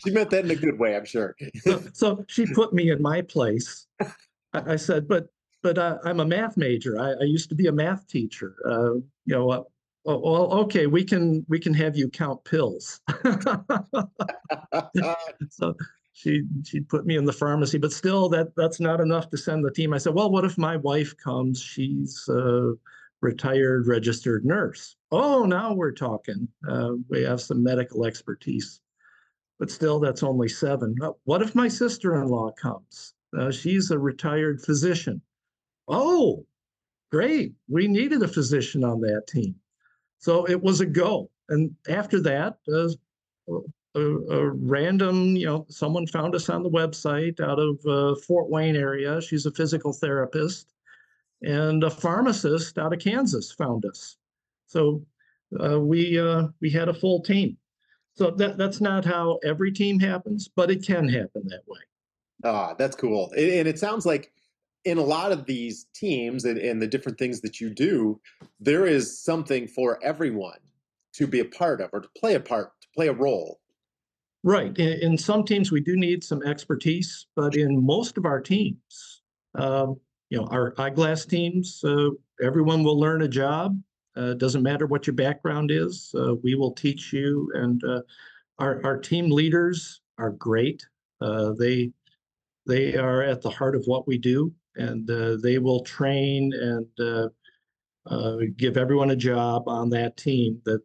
She 0.04 0.10
meant 0.10 0.28
that 0.30 0.44
in 0.44 0.50
a 0.50 0.56
good 0.56 0.78
way, 0.78 0.96
I'm 0.96 1.04
sure. 1.04 1.34
So, 1.62 1.82
so 1.92 2.24
she 2.28 2.46
put 2.46 2.74
me 2.74 2.90
in 2.90 3.00
my 3.00 3.22
place. 3.22 3.86
I, 4.00 4.72
I 4.72 4.76
said, 4.76 5.08
but, 5.08 5.28
but 5.62 5.78
uh, 5.78 5.98
I'm 6.04 6.20
a 6.20 6.26
math 6.26 6.56
major. 6.56 6.98
I, 7.00 7.12
I 7.12 7.24
used 7.24 7.48
to 7.50 7.54
be 7.54 7.68
a 7.68 7.72
math 7.72 8.06
teacher. 8.06 8.56
Uh, 8.66 8.94
you 8.94 9.34
know, 9.34 9.50
uh, 9.50 9.62
well, 10.04 10.20
well, 10.20 10.52
okay, 10.64 10.86
we 10.86 11.04
can, 11.04 11.44
we 11.48 11.58
can 11.58 11.72
have 11.74 11.96
you 11.96 12.08
count 12.08 12.44
pills. 12.44 13.00
so 15.50 15.74
she 16.18 16.42
she 16.64 16.80
put 16.80 17.06
me 17.06 17.16
in 17.16 17.24
the 17.24 17.32
pharmacy, 17.32 17.78
but 17.78 17.92
still 17.92 18.28
that 18.30 18.48
that's 18.56 18.80
not 18.80 19.00
enough 19.00 19.30
to 19.30 19.36
send 19.36 19.64
the 19.64 19.70
team. 19.70 19.94
I 19.94 19.98
said, 19.98 20.14
well, 20.14 20.30
what 20.32 20.44
if 20.44 20.58
my 20.58 20.76
wife 20.76 21.16
comes? 21.16 21.62
She's 21.62 22.28
a 22.28 22.72
retired 23.20 23.86
registered 23.86 24.44
nurse. 24.44 24.96
Oh, 25.12 25.44
now 25.44 25.74
we're 25.74 25.92
talking. 25.92 26.48
Uh, 26.68 26.94
we 27.08 27.22
have 27.22 27.40
some 27.40 27.62
medical 27.62 28.04
expertise, 28.04 28.80
but 29.60 29.70
still, 29.70 30.00
that's 30.00 30.24
only 30.24 30.48
seven. 30.48 30.96
What 31.22 31.42
if 31.42 31.54
my 31.54 31.68
sister-in-law 31.68 32.52
comes? 32.52 33.14
Uh, 33.38 33.52
she's 33.52 33.92
a 33.92 33.98
retired 33.98 34.60
physician. 34.60 35.22
Oh, 35.86 36.44
great. 37.12 37.52
We 37.68 37.86
needed 37.86 38.22
a 38.22 38.28
physician 38.28 38.82
on 38.82 39.00
that 39.02 39.28
team. 39.28 39.54
So 40.18 40.48
it 40.48 40.60
was 40.60 40.80
a 40.80 40.86
go. 40.86 41.30
And 41.48 41.76
after 41.88 42.20
that, 42.22 42.56
uh, 42.72 42.88
a, 43.98 44.38
a 44.38 44.50
random, 44.50 45.36
you 45.36 45.46
know, 45.46 45.66
someone 45.68 46.06
found 46.06 46.34
us 46.34 46.48
on 46.48 46.62
the 46.62 46.70
website 46.70 47.40
out 47.40 47.58
of 47.58 47.78
uh, 47.86 48.18
Fort 48.20 48.48
Wayne 48.48 48.76
area. 48.76 49.20
She's 49.20 49.46
a 49.46 49.52
physical 49.52 49.92
therapist, 49.92 50.74
and 51.42 51.84
a 51.84 51.90
pharmacist 51.90 52.78
out 52.78 52.92
of 52.92 53.00
Kansas 53.00 53.52
found 53.52 53.84
us. 53.84 54.16
So 54.66 55.04
uh, 55.62 55.80
we 55.80 56.18
uh, 56.18 56.48
we 56.60 56.70
had 56.70 56.88
a 56.88 56.94
full 56.94 57.22
team. 57.22 57.56
So 58.14 58.30
that 58.32 58.58
that's 58.58 58.80
not 58.80 59.04
how 59.04 59.38
every 59.44 59.72
team 59.72 60.00
happens, 60.00 60.48
but 60.48 60.70
it 60.70 60.84
can 60.84 61.08
happen 61.08 61.42
that 61.46 61.62
way. 61.66 61.80
Ah, 62.44 62.74
that's 62.74 62.96
cool. 62.96 63.30
And, 63.36 63.66
it 63.66 63.78
sounds 63.78 64.06
like 64.06 64.32
in 64.84 64.98
a 64.98 65.02
lot 65.02 65.32
of 65.32 65.44
these 65.44 65.86
teams 65.94 66.44
and, 66.44 66.58
and 66.58 66.80
the 66.80 66.86
different 66.86 67.18
things 67.18 67.40
that 67.40 67.60
you 67.60 67.68
do, 67.68 68.20
there 68.60 68.86
is 68.86 69.20
something 69.20 69.66
for 69.66 69.98
everyone 70.02 70.58
to 71.14 71.26
be 71.26 71.40
a 71.40 71.44
part 71.44 71.80
of 71.80 71.90
or 71.92 72.00
to 72.00 72.08
play 72.16 72.34
a 72.34 72.40
part, 72.40 72.72
to 72.80 72.88
play 72.94 73.08
a 73.08 73.12
role. 73.12 73.60
Right. 74.44 74.76
In, 74.78 75.12
in 75.12 75.18
some 75.18 75.44
teams, 75.44 75.72
we 75.72 75.80
do 75.80 75.96
need 75.96 76.22
some 76.22 76.42
expertise, 76.42 77.26
but 77.34 77.56
in 77.56 77.84
most 77.84 78.16
of 78.16 78.24
our 78.24 78.40
teams, 78.40 79.22
um, 79.56 79.96
you 80.30 80.38
know, 80.38 80.46
our 80.46 80.74
eyeglass 80.78 81.24
teams, 81.24 81.82
uh, 81.84 82.10
everyone 82.42 82.84
will 82.84 82.98
learn 82.98 83.22
a 83.22 83.28
job. 83.28 83.80
Uh, 84.16 84.34
doesn't 84.34 84.62
matter 84.62 84.86
what 84.86 85.06
your 85.06 85.14
background 85.14 85.70
is. 85.70 86.12
Uh, 86.18 86.34
we 86.42 86.54
will 86.54 86.72
teach 86.72 87.12
you, 87.12 87.50
and 87.54 87.82
uh, 87.84 88.00
our 88.58 88.84
our 88.84 88.98
team 88.98 89.30
leaders 89.30 90.00
are 90.18 90.32
great. 90.32 90.84
Uh, 91.20 91.52
they 91.58 91.92
they 92.66 92.96
are 92.96 93.22
at 93.22 93.40
the 93.40 93.50
heart 93.50 93.76
of 93.76 93.84
what 93.86 94.08
we 94.08 94.18
do, 94.18 94.52
and 94.74 95.08
uh, 95.10 95.36
they 95.42 95.58
will 95.58 95.80
train 95.80 96.52
and 96.52 97.30
give 98.56 98.76
everyone 98.76 99.10
a 99.10 99.16
job 99.16 99.68
on 99.68 99.88
that 99.90 100.16
team 100.16 100.60
that 100.64 100.82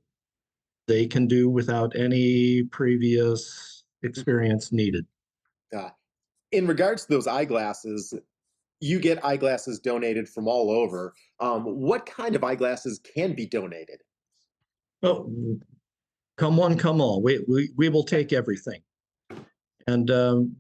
they 0.88 1.08
can 1.08 1.28
do 1.28 1.50
without 1.50 1.96
any 1.96 2.64
previous 2.64 3.84
experience 4.04 4.72
needed. 4.72 5.06
Uh, 5.76 5.90
in 6.52 6.68
regards 6.68 7.06
to 7.06 7.14
those 7.14 7.28
eyeglasses, 7.28 8.14
you 8.80 9.00
get 9.00 9.24
eyeglasses 9.24 9.80
donated 9.80 10.28
from 10.28 10.48
all 10.48 10.70
over. 10.70 11.14
Um, 11.40 11.64
what 11.64 12.06
kind 12.06 12.36
of 12.36 12.44
eyeglasses 12.44 13.00
can 13.16 13.34
be 13.34 13.46
donated? 13.46 14.02
Oh, 15.02 15.58
come 16.38 16.58
one, 16.58 16.78
come 16.78 17.02
all. 17.02 17.22
We, 17.22 17.44
we, 17.48 17.72
we 17.76 17.90
will 17.90 18.04
take 18.04 18.34
everything. 18.34 18.82
And 19.88 20.12
um, 20.12 20.56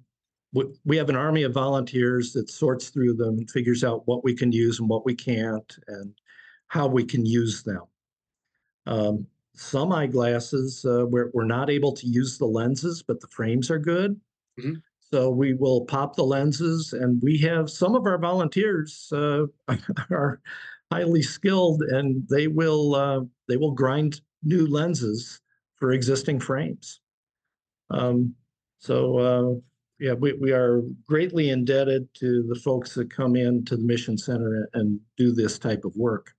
we, 0.53 0.65
we 0.85 0.97
have 0.97 1.09
an 1.09 1.15
army 1.15 1.43
of 1.43 1.53
volunteers 1.53 2.33
that 2.33 2.49
sorts 2.49 2.89
through 2.89 3.15
them 3.15 3.37
and 3.37 3.51
figures 3.51 3.83
out 3.83 4.07
what 4.07 4.23
we 4.23 4.33
can 4.33 4.51
use 4.51 4.79
and 4.79 4.89
what 4.89 5.05
we 5.05 5.15
can't 5.15 5.77
and 5.87 6.13
how 6.67 6.87
we 6.87 7.03
can 7.03 7.25
use 7.25 7.63
them. 7.63 7.83
Um, 8.85 9.27
some 9.55 9.91
eyeglasses, 9.91 10.83
uh, 10.85 11.05
we're, 11.05 11.29
we're 11.33 11.45
not 11.45 11.69
able 11.69 11.93
to 11.93 12.07
use 12.07 12.37
the 12.37 12.45
lenses, 12.45 13.03
but 13.05 13.19
the 13.19 13.27
frames 13.27 13.69
are 13.69 13.79
good. 13.79 14.19
Mhm. 14.59 14.81
So 15.11 15.29
we 15.29 15.53
will 15.53 15.85
pop 15.85 16.15
the 16.15 16.23
lenses 16.23 16.91
and 16.93 17.21
we 17.21 17.37
have 17.39 17.69
some 17.69 17.93
of 17.93 18.07
our 18.07 18.17
volunteers 18.17 19.11
uh, 19.11 19.45
are 20.09 20.41
highly 20.91 21.21
skilled 21.21 21.83
and 21.83 22.27
they 22.29 22.47
will 22.47 22.95
uh, 22.95 23.21
they 23.47 23.57
will 23.57 23.73
grind 23.73 24.21
new 24.41 24.65
lenses 24.65 25.39
for 25.75 25.91
existing 25.91 26.39
frames. 26.39 26.99
Um, 27.91 28.33
so 28.79 29.17
uh, 29.17 29.59
yeah, 29.99 30.13
we, 30.13 30.33
we 30.33 30.51
are 30.51 30.81
greatly 31.07 31.49
indebted 31.51 32.11
to 32.15 32.43
the 32.47 32.59
folks 32.59 32.95
that 32.95 33.13
come 33.13 33.35
in 33.35 33.63
to 33.65 33.77
the 33.77 33.83
Mission 33.83 34.17
Center 34.17 34.67
and 34.73 34.99
do 35.15 35.31
this 35.31 35.59
type 35.59 35.85
of 35.85 35.95
work. 35.95 36.33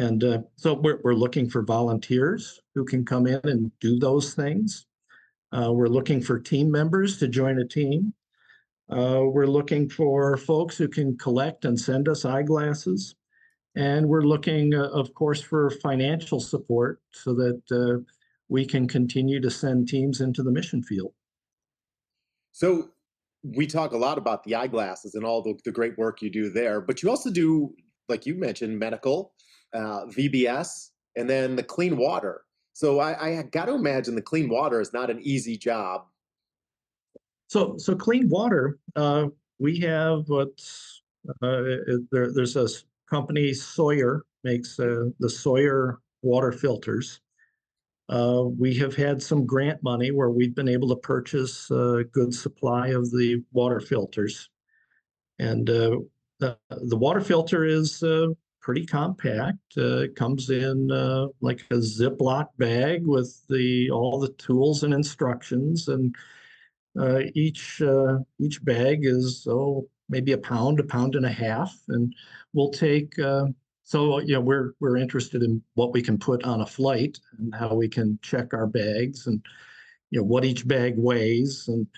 And 0.00 0.24
uh, 0.24 0.38
so 0.56 0.72
we're, 0.72 0.98
we're 1.04 1.12
looking 1.12 1.50
for 1.50 1.60
volunteers 1.60 2.58
who 2.74 2.86
can 2.86 3.04
come 3.04 3.26
in 3.26 3.40
and 3.44 3.70
do 3.80 3.98
those 3.98 4.32
things. 4.32 4.86
Uh, 5.52 5.72
we're 5.74 5.88
looking 5.88 6.22
for 6.22 6.38
team 6.38 6.70
members 6.70 7.18
to 7.18 7.28
join 7.28 7.58
a 7.58 7.66
team. 7.66 8.14
Uh, 8.88 9.20
we're 9.24 9.44
looking 9.44 9.90
for 9.90 10.38
folks 10.38 10.78
who 10.78 10.88
can 10.88 11.18
collect 11.18 11.66
and 11.66 11.78
send 11.78 12.08
us 12.08 12.24
eyeglasses. 12.24 13.14
And 13.76 14.08
we're 14.08 14.22
looking, 14.22 14.74
uh, 14.74 14.84
of 14.84 15.12
course, 15.12 15.42
for 15.42 15.68
financial 15.68 16.40
support 16.40 17.02
so 17.12 17.34
that 17.34 17.60
uh, 17.70 18.02
we 18.48 18.64
can 18.64 18.88
continue 18.88 19.38
to 19.38 19.50
send 19.50 19.86
teams 19.86 20.22
into 20.22 20.42
the 20.42 20.50
mission 20.50 20.82
field. 20.82 21.12
So 22.52 22.88
we 23.42 23.66
talk 23.66 23.92
a 23.92 23.98
lot 23.98 24.16
about 24.16 24.44
the 24.44 24.54
eyeglasses 24.54 25.14
and 25.14 25.26
all 25.26 25.42
the, 25.42 25.58
the 25.66 25.72
great 25.72 25.98
work 25.98 26.22
you 26.22 26.30
do 26.30 26.48
there, 26.48 26.80
but 26.80 27.02
you 27.02 27.10
also 27.10 27.30
do, 27.30 27.74
like 28.08 28.24
you 28.24 28.34
mentioned, 28.34 28.78
medical, 28.78 29.34
uh, 29.72 30.06
VBS, 30.06 30.90
and 31.16 31.28
then 31.28 31.56
the 31.56 31.62
clean 31.62 31.96
water. 31.96 32.42
So 32.72 33.00
I, 33.00 33.38
I 33.38 33.42
got 33.42 33.66
to 33.66 33.74
imagine 33.74 34.14
the 34.14 34.22
clean 34.22 34.48
water 34.48 34.80
is 34.80 34.92
not 34.92 35.10
an 35.10 35.20
easy 35.22 35.56
job. 35.56 36.06
So, 37.48 37.76
so 37.78 37.94
clean 37.94 38.28
water, 38.28 38.78
uh, 38.96 39.26
we 39.58 39.78
have 39.80 40.28
what's 40.28 41.02
uh, 41.42 41.62
there, 42.10 42.32
there's 42.32 42.56
a 42.56 42.68
company 43.08 43.52
Sawyer 43.52 44.24
makes 44.44 44.78
uh, 44.78 45.10
the 45.18 45.28
Sawyer 45.28 45.98
water 46.22 46.52
filters. 46.52 47.20
Uh, 48.08 48.44
we 48.58 48.74
have 48.74 48.96
had 48.96 49.22
some 49.22 49.46
grant 49.46 49.82
money 49.82 50.10
where 50.10 50.30
we've 50.30 50.54
been 50.54 50.68
able 50.68 50.88
to 50.88 50.96
purchase 50.96 51.70
a 51.70 52.04
good 52.12 52.34
supply 52.34 52.88
of 52.88 53.10
the 53.10 53.42
water 53.52 53.80
filters. 53.80 54.48
And 55.38 55.70
uh, 55.70 55.98
the, 56.38 56.58
the 56.70 56.96
water 56.96 57.20
filter 57.20 57.64
is 57.64 58.02
uh, 58.02 58.28
pretty 58.60 58.86
compact. 58.86 59.58
Uh, 59.76 60.02
it 60.02 60.16
comes 60.16 60.50
in 60.50 60.90
uh, 60.90 61.26
like 61.40 61.62
a 61.70 61.76
Ziploc 61.76 62.48
bag 62.58 63.06
with 63.06 63.42
the 63.48 63.90
all 63.90 64.20
the 64.20 64.32
tools 64.32 64.82
and 64.82 64.94
instructions. 64.94 65.88
And 65.88 66.14
uh, 66.98 67.20
each 67.34 67.82
each 68.38 68.64
bag 68.64 69.00
is 69.02 69.46
oh 69.48 69.88
maybe 70.08 70.32
a 70.32 70.38
pound, 70.38 70.80
a 70.80 70.84
pound 70.84 71.14
and 71.14 71.26
a 71.26 71.32
half, 71.32 71.74
and 71.88 72.12
we'll 72.52 72.70
take 72.70 73.14
so, 73.90 74.20
you 74.20 74.34
know, 74.34 74.40
we're 74.40 74.74
we're 74.78 74.98
interested 74.98 75.42
in 75.42 75.60
what 75.74 75.92
we 75.92 76.00
can 76.00 76.16
put 76.16 76.44
on 76.44 76.60
a 76.60 76.66
flight 76.66 77.18
and 77.38 77.52
how 77.52 77.74
we 77.74 77.88
can 77.88 78.20
check 78.22 78.54
our 78.54 78.68
bags 78.68 79.26
and 79.26 79.44
you 80.10 80.20
know 80.20 80.24
what 80.24 80.44
each 80.44 80.68
bag 80.68 80.94
weighs 80.96 81.66
and 81.66 81.88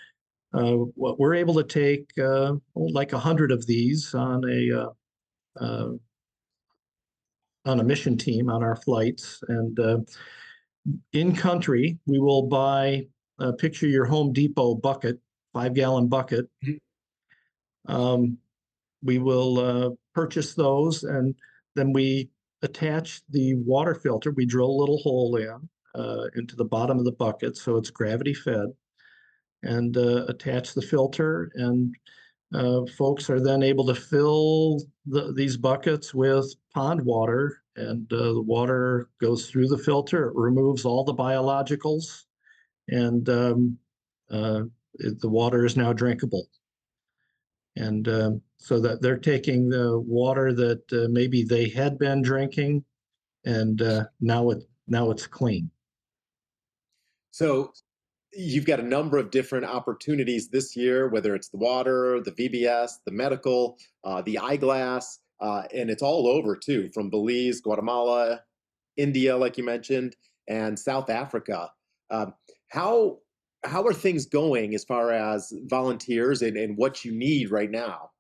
uh, 0.55 0.73
what 0.95 1.21
we're 1.21 1.35
able 1.35 1.53
to 1.53 1.65
take 1.65 2.11
uh, 2.17 2.55
like 2.75 3.13
a 3.13 3.19
hundred 3.19 3.53
of 3.53 3.67
these 3.67 4.15
on 4.15 4.43
a 4.49 4.81
uh, 4.81 5.63
uh, 5.63 5.91
on 7.65 7.81
a 7.81 7.85
mission 7.85 8.17
team 8.17 8.51
on 8.51 8.63
our 8.63 8.77
flights 8.77 9.43
and 9.49 9.79
uh, 9.79 9.99
in 11.13 11.35
country 11.35 11.99
we 12.07 12.19
will 12.19 12.43
buy 12.43 13.07
uh, 13.39 13.53
picture 13.53 13.87
your 13.87 14.05
Home 14.05 14.33
Depot 14.33 14.75
bucket 14.75 15.19
five 15.53 15.75
gallon 15.75 16.09
bucket. 16.09 16.47
Mm-hmm. 16.65 17.93
Um, 17.93 18.39
we 19.03 19.19
will 19.19 19.97
purchase 20.15 20.55
those 20.55 21.03
and 21.03 21.35
then 21.75 21.93
we 21.93 22.31
attach 22.63 23.23
the 23.31 23.55
water 23.55 23.95
filter. 23.95 24.31
We 24.31 24.47
drill 24.47 24.71
a 24.71 24.81
little 24.81 24.99
hole 24.99 25.37
in 25.37 25.69
uh, 25.95 26.27
into 26.37 26.57
the 26.57 26.65
bottom 26.65 26.99
of 26.99 27.05
the 27.05 27.13
bucket 27.13 27.57
so 27.57 27.77
it's 27.77 27.91
gravity 27.91 28.35
fed 28.35 28.69
and 29.63 29.97
uh, 29.97 30.25
attach 30.29 30.75
the 30.75 30.83
filter. 30.83 31.51
And 31.55 31.95
uh, 32.55 32.85
folks 32.97 33.31
are 33.31 33.41
then 33.41 33.63
able 33.63 33.87
to 33.87 33.95
fill 33.95 34.81
the, 35.07 35.33
these 35.33 35.57
buckets 35.57 36.15
with 36.15 36.53
pond 36.75 37.01
water 37.05 37.63
and 37.77 38.13
uh, 38.13 38.35
the 38.35 38.43
water 38.43 39.09
goes 39.21 39.49
through 39.49 39.69
the 39.69 39.79
filter. 39.79 40.29
It 40.29 40.37
removes 40.37 40.85
all 40.85 41.05
the 41.05 41.15
biologicals 41.15 42.25
and 42.89 43.29
um, 43.29 43.79
uh, 44.31 44.63
it, 44.95 45.21
the 45.21 45.29
water 45.29 45.65
is 45.65 45.77
now 45.77 45.93
drinkable. 45.93 46.47
And 47.77 48.07
um, 48.09 48.43
so 48.59 48.79
that 48.81 49.01
they're 49.01 49.17
taking 49.17 49.69
the 49.69 49.99
water 49.99 50.53
that 50.53 50.93
uh, 50.93 51.09
maybe 51.11 51.43
they 51.43 51.69
had 51.69 51.99
been 51.99 52.21
drinking 52.21 52.85
and 53.45 53.81
uh, 53.81 54.05
now 54.21 54.51
it 54.51 54.63
now 54.87 55.11
it's 55.11 55.27
clean. 55.27 55.71
So 57.31 57.73
you've 58.35 58.67
got 58.67 58.81
a 58.81 58.85
number 58.85 59.19
of 59.19 59.31
different 59.31 59.65
opportunities 59.65 60.49
this 60.49 60.77
year, 60.77 61.09
whether 61.09 61.35
it's 61.35 61.49
the 61.49 61.59
water, 61.59 62.21
the 62.21 62.33
VBS, 62.33 62.99
the 63.05 63.13
medical, 63.13 63.77
uh, 64.05 64.23
the 64.23 64.39
eyeglass, 64.39 65.19
uh, 65.41 65.63
and 65.75 65.91
it's 65.91 66.03
all 66.03 66.27
over 66.27 66.57
too, 66.57 66.91
from 66.95 67.11
Belize, 67.11 67.61
Guatemala, 67.61 68.41
India, 68.97 69.37
like 69.37 69.59
you 69.59 69.65
mentioned, 69.65 70.17
and 70.49 70.79
South 70.79 71.11
Africa. 71.11 71.71
Um, 72.11 72.35
how 72.69 73.19
how 73.65 73.85
are 73.87 73.95
things 73.95 74.27
going 74.27 74.75
as 74.75 74.85
far 74.85 75.13
as 75.13 75.53
volunteers 75.67 76.43
and, 76.43 76.57
and 76.57 76.77
what 76.77 77.05
you 77.05 77.13
need 77.13 77.51
right 77.51 77.71
now? 77.71 78.11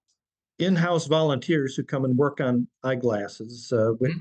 In-house 0.61 1.07
volunteers 1.07 1.75
who 1.75 1.83
come 1.83 2.05
and 2.05 2.17
work 2.17 2.41
on 2.41 2.69
eyeglasses. 2.85 3.73
Uh, 3.73 3.95
we, 3.99 4.11
mm-hmm. 4.11 4.19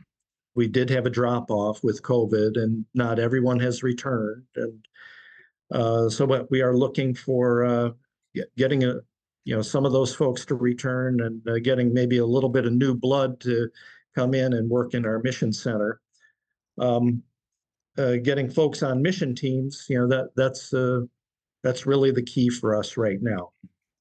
we 0.55 0.67
did 0.67 0.89
have 0.89 1.05
a 1.05 1.11
drop 1.11 1.51
off 1.51 1.83
with 1.83 2.01
COVID, 2.01 2.57
and 2.57 2.85
not 2.95 3.19
everyone 3.19 3.59
has 3.59 3.83
returned. 3.83 4.45
And 4.55 4.83
uh, 5.71 6.09
so, 6.09 6.25
what 6.25 6.49
we 6.51 6.61
are 6.61 6.75
looking 6.75 7.13
for 7.13 7.65
uh, 7.65 7.89
getting 8.57 8.83
a 8.83 8.95
you 9.45 9.55
know 9.55 9.61
some 9.61 9.85
of 9.85 9.91
those 9.91 10.13
folks 10.13 10.45
to 10.45 10.55
return 10.55 11.21
and 11.21 11.47
uh, 11.47 11.59
getting 11.59 11.93
maybe 11.93 12.17
a 12.17 12.25
little 12.25 12.49
bit 12.49 12.65
of 12.65 12.73
new 12.73 12.93
blood 12.93 13.39
to 13.41 13.69
come 14.15 14.33
in 14.33 14.53
and 14.53 14.69
work 14.69 14.93
in 14.93 15.05
our 15.05 15.19
mission 15.19 15.53
center. 15.53 16.01
Um, 16.79 17.23
uh, 17.97 18.15
getting 18.23 18.49
folks 18.49 18.83
on 18.83 19.01
mission 19.01 19.35
teams, 19.35 19.85
you 19.89 19.99
know, 19.99 20.07
that 20.07 20.29
that's 20.35 20.73
uh, 20.73 21.01
that's 21.63 21.85
really 21.85 22.11
the 22.11 22.23
key 22.23 22.49
for 22.49 22.75
us 22.75 22.97
right 22.97 23.21
now, 23.21 23.51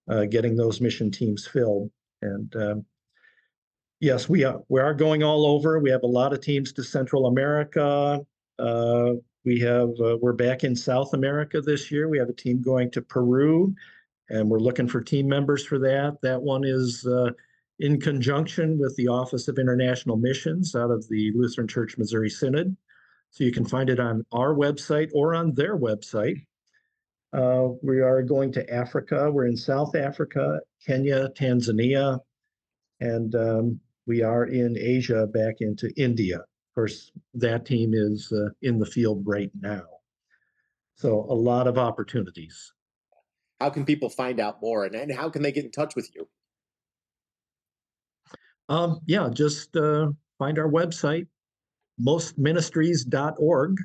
uh, 0.09 0.24
getting 0.24 0.56
those 0.56 0.80
mission 0.80 1.11
teams 1.11 1.46
filled. 1.46 1.90
And 2.22 2.54
um, 2.56 2.85
yes, 4.00 4.28
we 4.28 4.44
are 4.44 4.61
we 4.68 4.80
are 4.80 4.94
going 4.94 5.22
all 5.22 5.46
over. 5.46 5.78
We 5.78 5.90
have 5.90 6.02
a 6.02 6.09
lot 6.09 6.33
of 6.33 6.40
teams 6.40 6.72
to 6.74 6.85
Central 6.85 7.26
America. 7.26 8.20
Uh, 8.59 9.12
we 9.44 9.59
have 9.61 9.88
uh, 10.00 10.18
we're 10.20 10.33
back 10.33 10.64
in 10.64 10.76
South 10.76 11.14
America 11.14 11.61
this 11.61 11.90
year. 11.90 12.09
We 12.09 12.18
have 12.18 12.29
a 12.29 12.35
team 12.35 12.61
going 12.61 12.90
to 12.92 13.03
Peru, 13.03 13.74
and 14.29 14.48
we're 14.48 14.59
looking 14.59 14.88
for 14.88 15.00
team 15.00 15.29
members 15.29 15.64
for 15.64 15.79
that. 15.79 16.18
That 16.22 16.42
one 16.42 16.64
is 16.64 17.07
uh, 17.07 17.31
in 17.79 18.00
conjunction 18.00 18.79
with 18.79 18.94
the 18.96 19.09
Office 19.09 19.48
of 19.48 19.59
International 19.59 20.16
Missions 20.16 20.74
out 20.74 20.90
of 20.90 21.09
the 21.09 21.33
Lutheran 21.35 21.68
Church 21.68 21.96
Missouri 21.96 22.29
Synod. 22.29 22.76
So 23.31 23.44
you 23.44 23.53
can 23.53 23.64
find 23.64 23.88
it 23.88 24.00
on 24.00 24.24
our 24.33 24.55
website 24.55 25.11
or 25.14 25.35
on 25.35 25.55
their 25.55 25.79
website. 25.79 26.44
Uh, 27.33 27.68
we 27.83 28.00
are 28.00 28.22
going 28.22 28.53
to 28.53 28.74
Africa. 28.74 29.31
We're 29.31 29.46
in 29.46 29.57
South 29.57 29.94
Africa, 29.94 30.61
Kenya, 30.85 31.29
Tanzania, 31.31 32.18
and 32.98 33.35
um, 33.37 33.81
we 34.07 34.22
are 34.22 34.44
in 34.44 34.76
Asia 34.76 35.29
back 35.29 35.57
into 35.61 35.90
India. 35.96 36.40
Of 36.70 36.74
course, 36.74 37.11
that 37.35 37.66
team 37.66 37.94
is 37.94 38.33
uh, 38.33 38.50
in 38.62 38.78
the 38.78 38.87
field 38.87 39.22
right 39.26 39.50
now. 39.61 39.83
So 40.94 41.26
a 41.28 41.35
lot 41.35 41.66
of 41.66 41.78
opportunities. 41.78 42.72
How 43.61 43.70
can 43.70 43.85
people 43.85 44.09
find 44.09 44.38
out 44.38 44.62
more 44.62 44.85
and, 44.85 44.94
and 44.94 45.12
how 45.12 45.30
can 45.30 45.42
they 45.42 45.50
get 45.50 45.64
in 45.64 45.72
touch 45.72 45.96
with 45.96 46.09
you? 46.14 46.28
Um, 48.68 49.00
yeah, 49.06 49.28
just 49.33 49.76
uh, 49.76 50.12
find 50.38 50.59
our 50.61 50.70
website, 50.70 51.26
mostministries.org. 52.00 53.78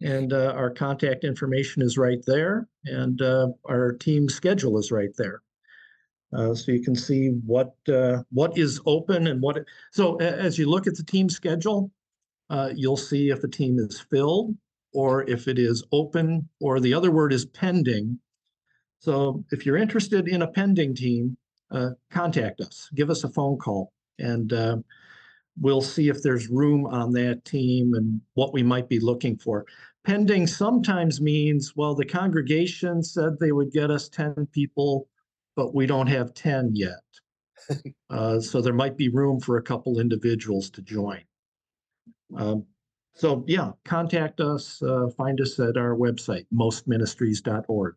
And 0.00 0.32
uh, 0.32 0.52
our 0.56 0.70
contact 0.70 1.24
information 1.24 1.82
is 1.82 1.98
right 1.98 2.22
there, 2.24 2.68
and 2.84 3.20
uh, 3.20 3.48
our 3.68 3.94
team 3.94 4.28
schedule 4.28 4.78
is 4.78 4.92
right 4.92 5.10
there. 5.18 5.42
Uh, 6.32 6.54
so 6.54 6.70
you 6.70 6.80
can 6.80 6.94
see 6.94 7.30
what 7.44 7.74
uh, 7.92 8.22
what 8.30 8.56
is 8.56 8.80
open 8.86 9.26
and 9.26 9.42
what. 9.42 9.58
So 9.90 10.14
as 10.20 10.56
you 10.56 10.70
look 10.70 10.86
at 10.86 10.94
the 10.94 11.02
team 11.02 11.28
schedule, 11.28 11.90
uh, 12.50 12.70
you'll 12.74 12.96
see 12.96 13.30
if 13.30 13.40
the 13.40 13.48
team 13.48 13.78
is 13.78 14.00
filled 14.10 14.56
or 14.94 15.28
if 15.28 15.48
it 15.48 15.58
is 15.58 15.84
open, 15.92 16.48
or 16.60 16.80
the 16.80 16.94
other 16.94 17.10
word 17.10 17.32
is 17.32 17.44
pending. 17.44 18.18
So 19.00 19.44
if 19.52 19.66
you're 19.66 19.76
interested 19.76 20.28
in 20.28 20.42
a 20.42 20.48
pending 20.48 20.94
team, 20.94 21.36
uh, 21.70 21.90
contact 22.10 22.62
us. 22.62 22.88
Give 22.94 23.10
us 23.10 23.22
a 23.22 23.28
phone 23.28 23.58
call, 23.58 23.92
and 24.18 24.52
we'll 25.60 25.82
see 25.82 26.08
if 26.08 26.22
there's 26.22 26.48
room 26.48 26.86
on 26.86 27.12
that 27.12 27.44
team 27.44 27.94
and 27.94 28.20
what 28.34 28.52
we 28.52 28.62
might 28.62 28.88
be 28.88 29.00
looking 29.00 29.36
for. 29.36 29.66
Pending 30.04 30.46
sometimes 30.46 31.20
means, 31.20 31.74
well, 31.76 31.94
the 31.94 32.04
congregation 32.04 33.02
said 33.02 33.38
they 33.38 33.52
would 33.52 33.72
get 33.72 33.90
us 33.90 34.08
10 34.08 34.48
people, 34.52 35.08
but 35.56 35.74
we 35.74 35.86
don't 35.86 36.06
have 36.06 36.34
10 36.34 36.70
yet. 36.74 37.00
uh, 38.10 38.40
so 38.40 38.60
there 38.60 38.72
might 38.72 38.96
be 38.96 39.08
room 39.08 39.40
for 39.40 39.56
a 39.58 39.62
couple 39.62 39.98
individuals 39.98 40.70
to 40.70 40.82
join. 40.82 41.20
Um, 42.36 42.64
so 43.14 43.44
yeah, 43.48 43.72
contact 43.84 44.40
us, 44.40 44.80
uh, 44.82 45.08
find 45.16 45.40
us 45.40 45.58
at 45.58 45.76
our 45.76 45.96
website, 45.96 46.46
mostministries.org. 46.54 47.94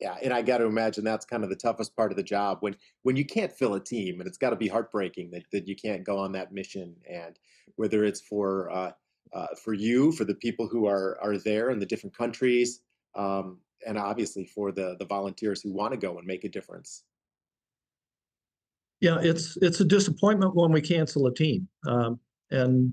Yeah, 0.00 0.16
and 0.22 0.32
I 0.32 0.42
got 0.42 0.58
to 0.58 0.66
imagine 0.66 1.04
that's 1.04 1.24
kind 1.24 1.44
of 1.44 1.50
the 1.50 1.56
toughest 1.56 1.96
part 1.96 2.10
of 2.10 2.16
the 2.16 2.22
job 2.22 2.58
when 2.60 2.76
when 3.02 3.16
you 3.16 3.24
can't 3.24 3.50
fill 3.50 3.74
a 3.74 3.80
team, 3.80 4.20
and 4.20 4.28
it's 4.28 4.38
got 4.38 4.50
to 4.50 4.56
be 4.56 4.68
heartbreaking 4.68 5.30
that, 5.30 5.44
that 5.52 5.66
you 5.66 5.74
can't 5.76 6.04
go 6.04 6.18
on 6.18 6.32
that 6.32 6.52
mission. 6.52 6.94
And 7.10 7.38
whether 7.76 8.04
it's 8.04 8.20
for 8.20 8.70
uh, 8.70 8.92
uh, 9.32 9.46
for 9.62 9.72
you, 9.72 10.12
for 10.12 10.24
the 10.24 10.34
people 10.34 10.66
who 10.66 10.86
are 10.86 11.18
are 11.22 11.38
there 11.38 11.70
in 11.70 11.78
the 11.78 11.86
different 11.86 12.16
countries, 12.16 12.80
um, 13.14 13.58
and 13.86 13.96
obviously 13.96 14.44
for 14.44 14.72
the 14.72 14.96
the 14.98 15.06
volunteers 15.06 15.62
who 15.62 15.72
want 15.72 15.92
to 15.92 15.98
go 15.98 16.18
and 16.18 16.26
make 16.26 16.44
a 16.44 16.48
difference. 16.48 17.04
Yeah, 19.00 19.18
it's 19.20 19.56
it's 19.62 19.80
a 19.80 19.84
disappointment 19.84 20.54
when 20.54 20.72
we 20.72 20.80
cancel 20.80 21.26
a 21.26 21.34
team, 21.34 21.68
um, 21.86 22.18
and 22.50 22.92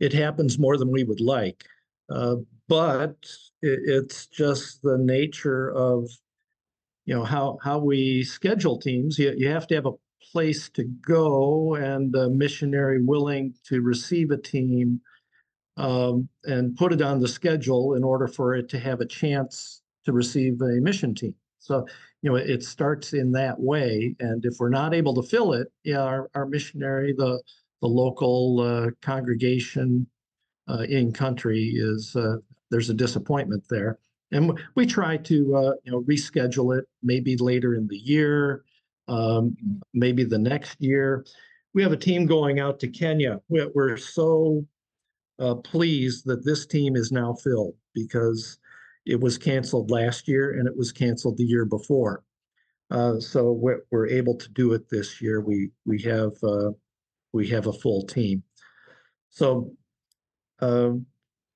it 0.00 0.12
happens 0.12 0.58
more 0.58 0.76
than 0.76 0.90
we 0.90 1.04
would 1.04 1.20
like. 1.20 1.64
Uh, 2.10 2.36
but 2.68 3.16
it, 3.62 3.80
it's 3.84 4.26
just 4.26 4.82
the 4.82 4.98
nature 4.98 5.70
of 5.70 6.08
you 7.04 7.14
know 7.14 7.24
how 7.24 7.58
how 7.62 7.78
we 7.78 8.24
schedule 8.24 8.78
teams. 8.78 9.18
You 9.18 9.34
you 9.36 9.48
have 9.48 9.66
to 9.68 9.74
have 9.74 9.86
a 9.86 9.92
place 10.32 10.68
to 10.70 10.84
go 10.84 11.74
and 11.76 12.14
a 12.16 12.28
missionary 12.28 13.00
willing 13.02 13.54
to 13.64 13.80
receive 13.80 14.30
a 14.32 14.36
team 14.36 15.00
um, 15.76 16.28
and 16.44 16.76
put 16.76 16.92
it 16.92 17.02
on 17.02 17.20
the 17.20 17.28
schedule 17.28 17.94
in 17.94 18.02
order 18.02 18.26
for 18.26 18.54
it 18.54 18.68
to 18.70 18.78
have 18.78 19.00
a 19.00 19.06
chance 19.06 19.82
to 20.04 20.12
receive 20.12 20.60
a 20.62 20.80
mission 20.80 21.14
team. 21.14 21.34
So 21.58 21.86
you 22.22 22.30
know 22.30 22.36
it 22.36 22.62
starts 22.62 23.12
in 23.12 23.32
that 23.32 23.58
way, 23.58 24.14
and 24.20 24.44
if 24.44 24.56
we're 24.58 24.68
not 24.68 24.94
able 24.94 25.14
to 25.14 25.22
fill 25.22 25.52
it, 25.52 25.68
yeah, 25.84 26.02
our, 26.02 26.30
our 26.34 26.46
missionary, 26.46 27.14
the 27.16 27.40
the 27.82 27.88
local 27.88 28.60
uh, 28.60 28.90
congregation 29.02 30.06
uh, 30.68 30.84
in 30.88 31.12
country 31.12 31.72
is 31.74 32.14
uh, 32.16 32.36
there's 32.70 32.90
a 32.90 32.94
disappointment 32.94 33.64
there. 33.68 33.98
And 34.32 34.58
we 34.74 34.86
try 34.86 35.16
to, 35.18 35.56
uh, 35.56 35.72
you 35.84 35.92
know, 35.92 36.02
reschedule 36.02 36.76
it 36.76 36.86
maybe 37.02 37.36
later 37.36 37.74
in 37.74 37.86
the 37.86 37.98
year, 37.98 38.64
um, 39.08 39.56
maybe 39.94 40.24
the 40.24 40.38
next 40.38 40.80
year. 40.80 41.24
We 41.74 41.82
have 41.82 41.92
a 41.92 41.96
team 41.96 42.26
going 42.26 42.58
out 42.58 42.80
to 42.80 42.88
Kenya. 42.88 43.40
We're, 43.48 43.96
so 43.96 44.66
uh, 45.38 45.56
pleased 45.56 46.26
that 46.26 46.44
this 46.44 46.66
team 46.66 46.96
is 46.96 47.12
now 47.12 47.34
filled 47.34 47.74
because 47.94 48.58
it 49.04 49.20
was 49.20 49.38
canceled 49.38 49.90
last 49.90 50.26
year 50.26 50.58
and 50.58 50.66
it 50.66 50.76
was 50.76 50.90
canceled 50.90 51.36
the 51.36 51.44
year 51.44 51.64
before. 51.64 52.24
Uh, 52.90 53.20
so 53.20 53.52
we're, 53.52 53.82
we're 53.92 54.08
able 54.08 54.34
to 54.34 54.48
do 54.50 54.72
it 54.72 54.88
this 54.88 55.20
year. 55.20 55.40
We 55.40 55.70
we 55.84 56.00
have 56.02 56.32
uh, 56.42 56.70
we 57.36 57.46
have 57.48 57.66
a 57.66 57.72
full 57.72 58.02
team. 58.02 58.42
So 59.30 59.72
um, 60.60 61.06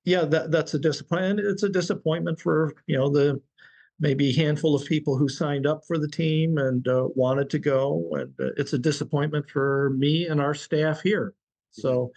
yeah, 0.05 0.25
that 0.25 0.51
that's 0.51 0.73
a 0.73 0.79
disappointment. 0.79 1.39
It's 1.39 1.63
a 1.63 1.69
disappointment 1.69 2.39
for 2.39 2.73
you 2.87 2.97
know 2.97 3.09
the 3.09 3.41
maybe 3.99 4.31
handful 4.31 4.75
of 4.75 4.85
people 4.85 5.17
who 5.17 5.27
signed 5.27 5.67
up 5.67 5.81
for 5.85 5.97
the 5.97 6.07
team 6.07 6.57
and 6.57 6.87
uh, 6.87 7.07
wanted 7.15 7.49
to 7.51 7.59
go, 7.59 8.07
and 8.13 8.33
uh, 8.39 8.51
it's 8.57 8.73
a 8.73 8.77
disappointment 8.77 9.49
for 9.49 9.91
me 9.97 10.27
and 10.27 10.39
our 10.39 10.53
staff 10.53 11.01
here. 11.01 11.33
So 11.71 12.11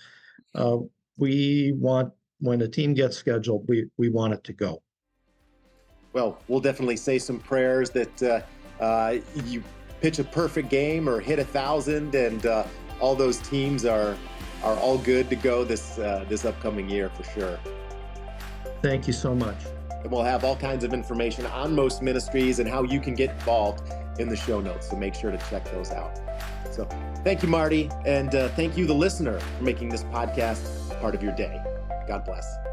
uh, 0.55 0.79
we 1.17 1.75
want 1.77 2.13
when 2.41 2.63
a 2.63 2.69
team 2.69 2.95
gets 2.95 3.17
scheduled, 3.17 3.65
we 3.69 3.87
we 3.97 4.09
want 4.09 4.35
it 4.35 4.45
to 4.45 4.53
go. 4.53 4.83
Well, 6.13 6.39
we'll 6.47 6.61
definitely 6.61 6.97
say 6.97 7.19
some 7.19 7.41
prayers 7.41 7.91
that 7.91 8.23
uh, 8.23 8.41
uh, 8.83 9.17
you 9.47 9.63
pitch 10.01 10.21
a 10.21 10.25
perfect 10.25 10.69
game 10.69 11.09
or 11.09 11.21
hit 11.21 11.39
a 11.39 11.45
thousand, 11.45 12.15
and 12.15 12.47
uh, 12.47 12.65
all 13.01 13.15
those 13.15 13.39
teams 13.39 13.85
are 13.85 14.17
are 14.63 14.77
all 14.77 14.99
good 14.99 15.29
to 15.31 15.37
go 15.37 15.65
this 15.65 15.99
uh, 15.99 16.25
this 16.29 16.45
upcoming 16.45 16.89
year 16.89 17.11
for 17.11 17.25
sure. 17.25 17.59
Thank 18.83 19.07
you 19.07 19.13
so 19.13 19.35
much. 19.35 19.57
And 19.91 20.11
we'll 20.11 20.23
have 20.23 20.45
all 20.45 20.57
kinds 20.57 20.85
of 20.85 20.93
information 20.93 21.47
on 21.47 21.75
most 21.75 22.03
ministries 22.03 22.59
and 22.59 22.69
how 22.69 22.83
you 22.83 23.01
can 23.01 23.15
get 23.15 23.31
involved 23.31 23.91
in 24.19 24.29
the 24.29 24.37
show 24.37 24.61
notes. 24.61 24.91
So 24.91 24.97
make 24.97 25.15
sure 25.15 25.31
to 25.31 25.39
check 25.51 25.65
those 25.73 25.91
out. 25.91 26.21
So 26.71 26.89
thank 27.23 27.43
you, 27.43 27.49
Marty, 27.49 27.91
and 28.05 28.35
uh, 28.35 28.49
thank 28.51 28.77
you, 28.77 28.87
the 28.87 28.95
listener, 28.95 29.39
for 29.39 29.63
making 29.63 29.89
this 29.89 30.05
podcast 30.05 31.01
part 31.01 31.15
of 31.15 31.23
your 31.23 31.33
day. 31.33 31.63
God 32.07 32.25
bless. 32.25 32.64